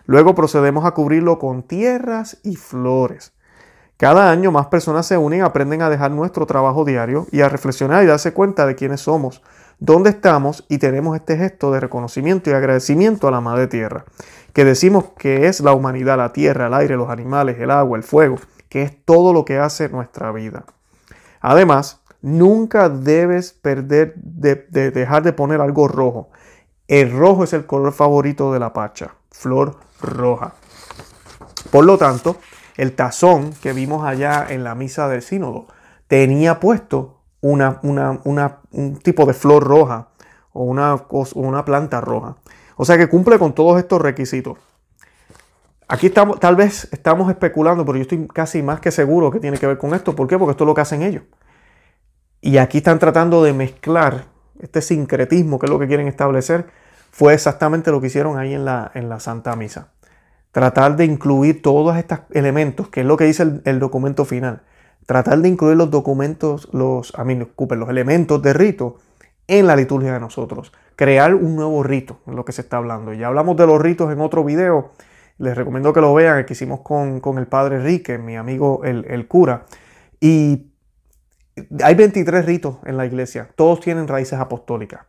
Luego 0.06 0.34
procedemos 0.34 0.86
a 0.86 0.92
cubrirlo 0.92 1.38
con 1.38 1.62
tierras 1.62 2.38
y 2.44 2.56
flores. 2.56 3.34
Cada 3.98 4.30
año 4.30 4.52
más 4.52 4.68
personas 4.68 5.08
se 5.08 5.18
unen, 5.18 5.42
aprenden 5.42 5.82
a 5.82 5.90
dejar 5.90 6.12
nuestro 6.12 6.46
trabajo 6.46 6.86
diario 6.86 7.26
y 7.32 7.42
a 7.42 7.50
reflexionar 7.50 8.04
y 8.04 8.08
darse 8.08 8.32
cuenta 8.32 8.68
de 8.68 8.76
quiénes 8.76 9.02
somos, 9.02 9.42
dónde 9.80 10.12
estamos 10.12 10.66
y 10.70 10.78
tenemos 10.78 11.16
este 11.16 11.36
gesto 11.36 11.72
de 11.72 11.80
reconocimiento 11.80 12.52
y 12.52 12.54
agradecimiento 12.54 13.28
a 13.28 13.32
la 13.32 13.42
Madre 13.42 13.66
Tierra, 13.66 14.06
que 14.54 14.66
decimos 14.66 15.06
que 15.18 15.48
es 15.48 15.62
la 15.62 15.74
humanidad, 15.74 16.18
la 16.18 16.32
tierra, 16.32 16.68
el 16.68 16.76
aire, 16.76 16.96
los 16.96 17.10
animales, 17.10 17.58
el 17.60 17.72
agua, 17.72 17.98
el 17.98 18.04
fuego, 18.04 18.38
que 18.70 18.84
es 18.84 19.04
todo 19.04 19.34
lo 19.34 19.46
que 19.46 19.58
hace 19.58 19.90
nuestra 19.90 20.32
vida. 20.32 20.66
Además, 21.42 22.02
nunca 22.22 22.90
debes 22.90 23.52
perder 23.54 24.14
de, 24.16 24.56
dejar 24.92 25.24
de 25.24 25.34
poner 25.34 25.60
algo 25.60 25.88
rojo. 25.88 26.30
El 26.88 27.18
rojo 27.18 27.44
es 27.44 27.54
el 27.54 27.66
color 27.66 27.94
favorito 27.94 28.54
de 28.54 28.60
la 28.60 28.74
pacha, 28.74 29.16
flor 29.32 29.78
roja. 30.02 30.54
Por 31.72 31.86
lo 31.86 31.98
tanto, 31.98 32.38
el 32.78 32.94
tazón 32.94 33.54
que 33.62 33.74
vimos 33.74 34.06
allá 34.06 34.46
en 34.48 34.64
la 34.64 34.76
misa 34.76 35.10
del 35.10 35.22
sínodo 35.22 35.68
tenía 36.08 36.60
puesto 36.60 37.18
una, 37.42 37.80
un 37.84 39.00
tipo 39.04 39.26
de 39.26 39.34
flor 39.34 39.64
roja 39.64 40.10
o 40.54 40.64
una, 40.64 41.04
una 41.36 41.66
planta 41.66 42.02
roja. 42.02 42.38
O 42.76 42.86
sea 42.86 42.98
que 42.98 43.08
cumple 43.08 43.40
con 43.40 43.54
todos 43.54 43.80
estos 43.80 44.02
requisitos. 44.02 44.58
Aquí 45.88 46.08
estamos, 46.08 46.40
tal 46.40 46.56
vez 46.56 46.88
estamos 46.92 47.30
especulando, 47.30 47.86
pero 47.86 47.98
yo 47.98 48.02
estoy 48.04 48.28
casi 48.28 48.62
más 48.62 48.80
que 48.80 48.92
seguro 48.92 49.32
que 49.32 49.40
tiene 49.40 49.58
que 49.58 49.68
ver 49.68 49.78
con 49.78 49.94
esto. 49.94 50.16
¿Por 50.16 50.28
qué? 50.28 50.38
Porque 50.38 50.52
esto 50.52 50.64
es 50.64 50.68
lo 50.68 50.74
que 50.74 50.82
hacen 50.82 51.02
ellos. 51.02 51.24
Y 52.42 52.58
aquí 52.58 52.80
están 52.80 53.00
tratando 53.00 53.44
de 53.44 53.54
mezclar 53.54 54.26
este 54.60 54.82
sincretismo, 54.82 55.60
que 55.60 55.66
es 55.66 55.70
lo 55.72 55.80
que 55.80 55.88
quieren 55.88 56.08
establecer, 56.08 56.68
fue 57.12 57.34
exactamente 57.34 57.92
lo 57.92 58.02
que 58.02 58.08
hicieron 58.08 58.38
ahí 58.38 58.54
en 58.54 58.66
la, 58.66 58.92
en 58.94 59.10
la 59.10 59.20
Santa 59.20 59.56
Misa. 59.56 59.94
Tratar 60.52 60.96
de 60.96 61.06
incluir 61.06 61.62
todos 61.62 61.96
estos 61.98 62.20
elementos, 62.32 62.90
que 62.90 63.02
es 63.02 63.06
lo 63.06 63.18
que 63.18 63.26
dice 63.26 63.62
el, 63.64 63.80
documento 63.80 64.26
final 64.26 64.62
tratar 65.08 65.40
de 65.40 65.48
incluir 65.48 65.78
los 65.78 65.90
documentos, 65.90 66.70
los, 66.74 67.18
a 67.18 67.24
mí, 67.24 67.36
los 67.36 67.90
elementos 67.90 68.42
de 68.42 68.54
rito 68.54 68.98
en 69.48 69.66
la 69.66 69.76
liturgia 69.76 70.14
de 70.14 70.20
nosotros. 70.20 70.74
Crear 70.96 71.34
un 71.34 71.56
nuevo 71.56 71.82
rito, 71.82 72.20
en 72.28 72.36
lo 72.36 72.44
que 72.44 72.52
se 72.52 72.62
está 72.62 72.78
hablando. 72.78 73.14
Ya 73.14 73.28
hablamos 73.28 73.56
de 73.56 73.66
los 73.66 73.82
ritos 73.82 74.12
en 74.12 74.20
otro 74.20 74.44
video. 74.44 74.92
Les 75.38 75.56
recomiendo 75.56 75.94
que 75.94 76.02
lo 76.02 76.14
vean, 76.14 76.46
que 76.46 76.54
hicimos 76.54 76.82
con, 76.82 77.22
el 77.38 77.48
padre 77.48 77.78
Enrique, 77.78 78.18
mi 78.18 78.36
amigo 78.36 78.82
el, 78.84 79.06
el 79.08 79.28
cura. 79.28 79.66
Y 80.20 80.72
hay 81.82 81.96
23 81.96 82.46
ritos 82.46 82.78
en 82.86 82.98
la 82.98 83.06
iglesia. 83.06 83.50
Todos 83.56 83.80
tienen 83.80 84.10
raíces 84.10 84.38
apostólicas. 84.40 85.02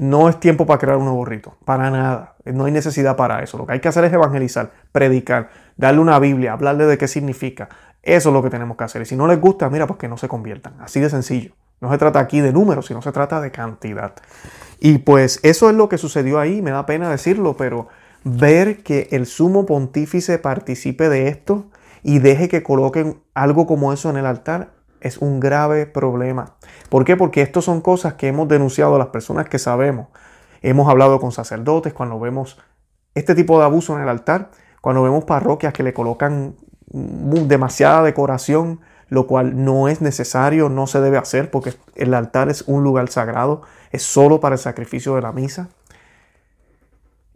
No 0.00 0.30
es 0.30 0.40
tiempo 0.40 0.64
para 0.64 0.78
crear 0.78 0.96
un 0.96 1.04
nuevo 1.04 1.26
rito, 1.26 1.58
para 1.66 1.90
nada. 1.90 2.36
No 2.46 2.64
hay 2.64 2.72
necesidad 2.72 3.16
para 3.16 3.42
eso. 3.42 3.58
Lo 3.58 3.66
que 3.66 3.74
hay 3.74 3.80
que 3.80 3.88
hacer 3.88 4.02
es 4.04 4.10
evangelizar, 4.10 4.70
predicar, 4.92 5.50
darle 5.76 6.00
una 6.00 6.18
Biblia, 6.18 6.54
hablarle 6.54 6.86
de 6.86 6.96
qué 6.96 7.06
significa, 7.06 7.68
eso 8.02 8.30
es 8.30 8.32
lo 8.32 8.42
que 8.42 8.48
tenemos 8.48 8.78
que 8.78 8.84
hacer. 8.84 9.02
Y 9.02 9.04
si 9.04 9.14
no 9.14 9.26
les 9.26 9.38
gusta, 9.38 9.68
mira, 9.68 9.86
pues 9.86 9.98
que 9.98 10.08
no 10.08 10.16
se 10.16 10.26
conviertan. 10.26 10.72
Así 10.80 11.00
de 11.00 11.10
sencillo. 11.10 11.52
No 11.82 11.90
se 11.90 11.98
trata 11.98 12.18
aquí 12.18 12.40
de 12.40 12.50
números, 12.50 12.86
sino 12.86 13.02
se 13.02 13.12
trata 13.12 13.42
de 13.42 13.50
cantidad. 13.50 14.14
Y 14.78 14.98
pues 14.98 15.38
eso 15.42 15.68
es 15.68 15.76
lo 15.76 15.90
que 15.90 15.98
sucedió 15.98 16.40
ahí. 16.40 16.62
Me 16.62 16.70
da 16.70 16.86
pena 16.86 17.10
decirlo, 17.10 17.58
pero 17.58 17.88
ver 18.24 18.82
que 18.82 19.08
el 19.10 19.26
sumo 19.26 19.66
pontífice 19.66 20.38
participe 20.38 21.10
de 21.10 21.28
esto 21.28 21.66
y 22.02 22.20
deje 22.20 22.48
que 22.48 22.62
coloquen 22.62 23.20
algo 23.34 23.66
como 23.66 23.92
eso 23.92 24.08
en 24.08 24.16
el 24.16 24.24
altar 24.24 24.70
es 25.00 25.18
un 25.18 25.40
grave 25.40 25.86
problema. 25.86 26.56
¿Por 26.88 27.04
qué? 27.04 27.16
Porque 27.16 27.42
esto 27.42 27.62
son 27.62 27.80
cosas 27.80 28.14
que 28.14 28.28
hemos 28.28 28.48
denunciado 28.48 28.96
a 28.96 28.98
las 28.98 29.08
personas 29.08 29.48
que 29.48 29.58
sabemos. 29.58 30.08
Hemos 30.62 30.88
hablado 30.88 31.20
con 31.20 31.32
sacerdotes 31.32 31.92
cuando 31.92 32.20
vemos 32.20 32.58
este 33.14 33.34
tipo 33.34 33.58
de 33.58 33.64
abuso 33.64 33.96
en 33.96 34.02
el 34.02 34.08
altar, 34.08 34.50
cuando 34.80 35.02
vemos 35.02 35.24
parroquias 35.24 35.72
que 35.72 35.82
le 35.82 35.92
colocan 35.92 36.56
demasiada 36.92 38.02
decoración, 38.02 38.80
lo 39.08 39.26
cual 39.26 39.64
no 39.64 39.88
es 39.88 40.00
necesario, 40.00 40.68
no 40.68 40.86
se 40.86 41.00
debe 41.00 41.18
hacer 41.18 41.50
porque 41.50 41.74
el 41.96 42.14
altar 42.14 42.48
es 42.48 42.62
un 42.66 42.84
lugar 42.84 43.08
sagrado, 43.08 43.62
es 43.90 44.02
solo 44.02 44.40
para 44.40 44.54
el 44.54 44.60
sacrificio 44.60 45.14
de 45.16 45.22
la 45.22 45.32
misa. 45.32 45.68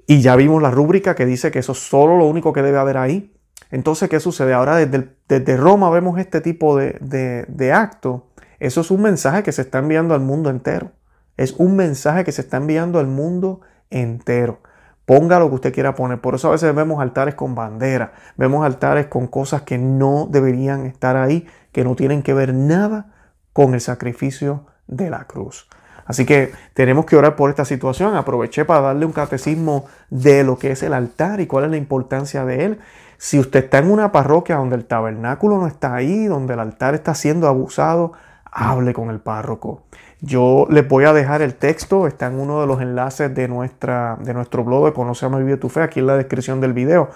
Y 0.07 0.21
ya 0.21 0.37
vimos 0.37 0.63
la 0.63 0.71
rúbrica 0.71 1.15
que 1.15 1.27
dice 1.27 1.51
que 1.51 1.59
eso 1.59 1.73
es 1.73 1.79
solo 1.79 2.17
lo 2.19 2.27
único 2.27 2.53
que 2.53 2.63
debe 2.63 2.79
haber 2.79 2.99
ahí. 2.99 3.34
Entonces, 3.71 4.09
¿qué 4.09 4.21
sucede? 4.21 4.53
Ahora 4.53 4.77
desde, 4.77 5.09
desde 5.29 5.57
Roma 5.57 5.91
vemos 5.91 6.19
este 6.19 6.41
tipo 6.41 6.77
de, 6.77 6.99
de, 7.01 7.45
de 7.49 7.73
acto. 7.73 8.29
Eso 8.61 8.81
es 8.81 8.91
un 8.91 9.03
mensaje 9.03 9.43
que 9.43 9.53
se 9.53 9.63
está 9.63 9.79
enviando 9.79 10.15
al 10.15 10.21
mundo 10.21 10.51
entero. 10.51 10.93
Es 11.37 11.53
un 11.53 11.77
mensaje 11.77 12.25
que 12.25 12.33
se 12.33 12.43
está 12.43 12.59
enviando 12.59 12.99
al 12.99 13.07
mundo 13.07 13.61
entero. 13.91 14.61
Ponga 15.07 15.39
lo 15.39 15.49
que 15.49 15.57
usted 15.57 15.75
quiera 15.75 15.95
poner. 15.95 16.21
Por 16.21 16.35
eso 16.35 16.49
a 16.49 16.53
veces 16.53 16.75
vemos 16.75 17.01
altares 17.01 17.35
con 17.35 17.55
bandera, 17.55 18.13
vemos 18.37 18.65
altares 18.65 19.07
con 19.07 19.27
cosas 19.27 19.63
que 19.63 19.77
no 19.77 20.29
deberían 20.31 20.87
estar 20.87 21.17
ahí, 21.17 21.47
que 21.73 21.85
no 21.85 21.95
tienen 21.95 22.23
que 22.23 22.33
ver 22.33 22.55
nada 22.55 23.13
con 23.53 23.75
el 23.75 23.81
sacrificio 23.81 24.67
de 24.87 25.11
la 25.11 25.25
cruz. 25.25 25.69
Así 26.07 26.27
que 26.27 26.53
tenemos 26.75 27.07
que 27.07 27.17
orar 27.17 27.37
por 27.37 27.51
esta 27.51 27.65
situación. 27.65 28.15
Aproveché 28.17 28.65
para 28.65 28.81
darle 28.81 29.07
un 29.07 29.13
catecismo 29.13 29.87
de 30.11 30.45
lo 30.45 30.59
que 30.59 30.71
es 30.71 30.83
el 30.83 30.93
altar 30.93 31.41
y 31.41 31.47
cuál 31.47 31.65
es 31.65 31.71
la 31.71 31.77
importancia 31.77 32.45
de 32.45 32.65
él. 32.65 32.79
Si 33.19 33.39
usted 33.39 33.65
está 33.65 33.79
en 33.79 33.91
una 33.91 34.13
parroquia 34.13 34.57
donde 34.57 34.77
el 34.77 34.85
tabernáculo 34.85 35.59
no 35.59 35.67
está 35.67 35.95
ahí, 35.95 36.27
donde 36.27 36.55
el 36.55 36.61
altar 36.61 36.95
está 36.95 37.15
siendo 37.15 37.49
abusado, 37.49 38.13
hable 38.55 38.95
con 38.95 39.11
el 39.11 39.21
párroco. 39.21 39.83
Yo 40.21 40.67
les 40.71 40.87
voy 40.87 41.05
a 41.05 41.13
dejar 41.13 41.43
el 41.43 41.55
texto, 41.55 42.07
está 42.07 42.29
en 42.29 42.39
uno 42.39 42.61
de 42.61 42.67
los 42.67 42.81
enlaces 42.81 43.35
de, 43.35 43.49
nuestra, 43.49 44.17
de 44.21 44.33
nuestro 44.33 44.65
blog 44.65 44.87
de 44.87 44.93
Conoce 44.93 45.27
a 45.27 45.29
Vive 45.29 45.57
tu 45.57 45.69
Fe, 45.69 45.83
aquí 45.83 46.01
en 46.01 46.07
la 46.07 46.17
descripción 46.17 46.61
del 46.61 46.73
video, 46.73 47.11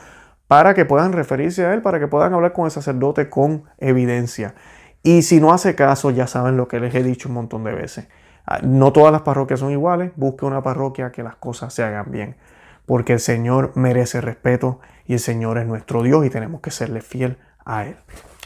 para 0.49 0.75
que 0.75 0.85
puedan 0.85 1.13
referirse 1.13 1.65
a 1.65 1.73
él, 1.75 1.81
para 1.81 2.01
que 2.01 2.09
puedan 2.09 2.35
hablar 2.35 2.53
con 2.53 2.65
el 2.65 2.71
sacerdote 2.71 3.31
con 3.31 3.65
evidencia. 3.79 4.55
Y 5.03 5.23
si 5.23 5.41
no 5.41 5.53
hace 5.53 5.75
caso, 5.75 6.11
ya 6.11 6.27
saben 6.27 6.57
lo 6.57 6.67
que 6.67 6.81
les 6.81 6.95
he 6.95 7.03
dicho 7.03 7.29
un 7.29 7.37
montón 7.37 7.65
de 7.65 7.73
veces. 7.73 8.09
Ah, 8.45 8.59
no 8.63 8.93
todas 8.93 9.13
las 9.13 9.23
parroquias 9.23 9.61
son 9.61 9.71
iguales, 9.71 10.11
busque 10.17 10.45
una 10.45 10.63
parroquia 10.63 11.13
que 11.13 11.23
las 11.23 11.37
cosas 11.37 11.73
se 11.73 11.85
hagan 11.85 12.11
bien, 12.11 12.37
porque 12.85 13.13
el 13.13 13.21
Señor 13.21 13.73
merece 13.77 14.21
respeto 14.21 14.81
y 15.09 15.15
el 15.15 15.21
Señor 15.21 15.59
es 15.59 15.67
nuestro 15.67 16.05
Dios 16.05 16.25
y 16.25 16.31
tenemos 16.31 16.61
que 16.61 16.71
serle 16.71 17.01
fiel 17.01 17.39
a 17.65 17.87
Él. 17.87 17.97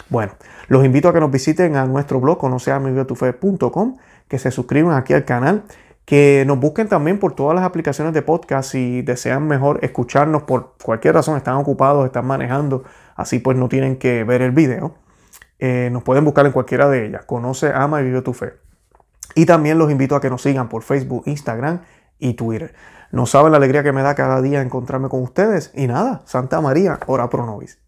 Bueno, 0.09 0.33
los 0.68 0.85
invito 0.85 1.09
a 1.09 1.12
que 1.12 1.20
nos 1.20 1.31
visiten 1.31 1.77
a 1.77 1.85
nuestro 1.85 2.20
blog 2.20 2.38
conoceamigotufe.com, 2.38 3.98
que 4.29 4.38
se 4.38 4.51
suscriban 4.51 4.96
aquí 4.96 5.12
al 5.12 5.25
canal, 5.25 5.64
que 6.05 6.44
nos 6.46 6.59
busquen 6.59 6.88
también 6.88 7.18
por 7.18 7.35
todas 7.35 7.55
las 7.55 7.64
aplicaciones 7.64 8.14
de 8.14 8.22
podcast 8.22 8.70
si 8.70 9.03
desean 9.03 9.46
mejor 9.46 9.81
escucharnos 9.83 10.44
por 10.44 10.75
cualquier 10.83 11.14
razón, 11.14 11.37
están 11.37 11.57
ocupados, 11.57 12.07
están 12.07 12.27
manejando, 12.27 12.85
así 13.16 13.40
pues 13.40 13.59
no 13.59 13.68
tienen 13.68 13.96
que 13.96 14.25
ver 14.25 14.40
el 14.40 14.53
video. 14.53 14.94
Eh, 15.59 15.90
nos 15.92 16.03
pueden 16.03 16.25
buscar 16.25 16.46
en 16.46 16.53
cualquiera 16.53 16.88
de 16.88 17.07
ellas. 17.07 17.25
Conoce, 17.25 17.72
ama 17.75 18.01
y 18.01 18.05
vive 18.05 18.22
tu 18.22 18.33
fe. 18.33 18.55
Y 19.35 19.46
también 19.46 19.79
los 19.79 19.90
invito 19.90 20.14
a 20.14 20.20
que 20.20 20.31
nos 20.31 20.42
sigan 20.42 20.68
por 20.68 20.83
Facebook, 20.83 21.22
Instagram 21.27 21.83
y 22.18 22.35
Twitter. 22.35 22.75
No 23.12 23.27
saben 23.27 23.53
la 23.53 23.59
alegría 23.59 23.83
que 23.83 23.92
me 23.92 24.03
da 24.03 24.14
cada 24.14 24.40
día 24.40 24.62
encontrarme 24.62 25.11
con 25.11 25.22
ustedes. 25.22 25.70
Y 25.75 25.87
nada, 25.87 26.22
Santa 26.25 26.62
María, 26.62 26.98
ora 27.07 27.29
pro 27.29 27.44
nobis. 27.44 27.82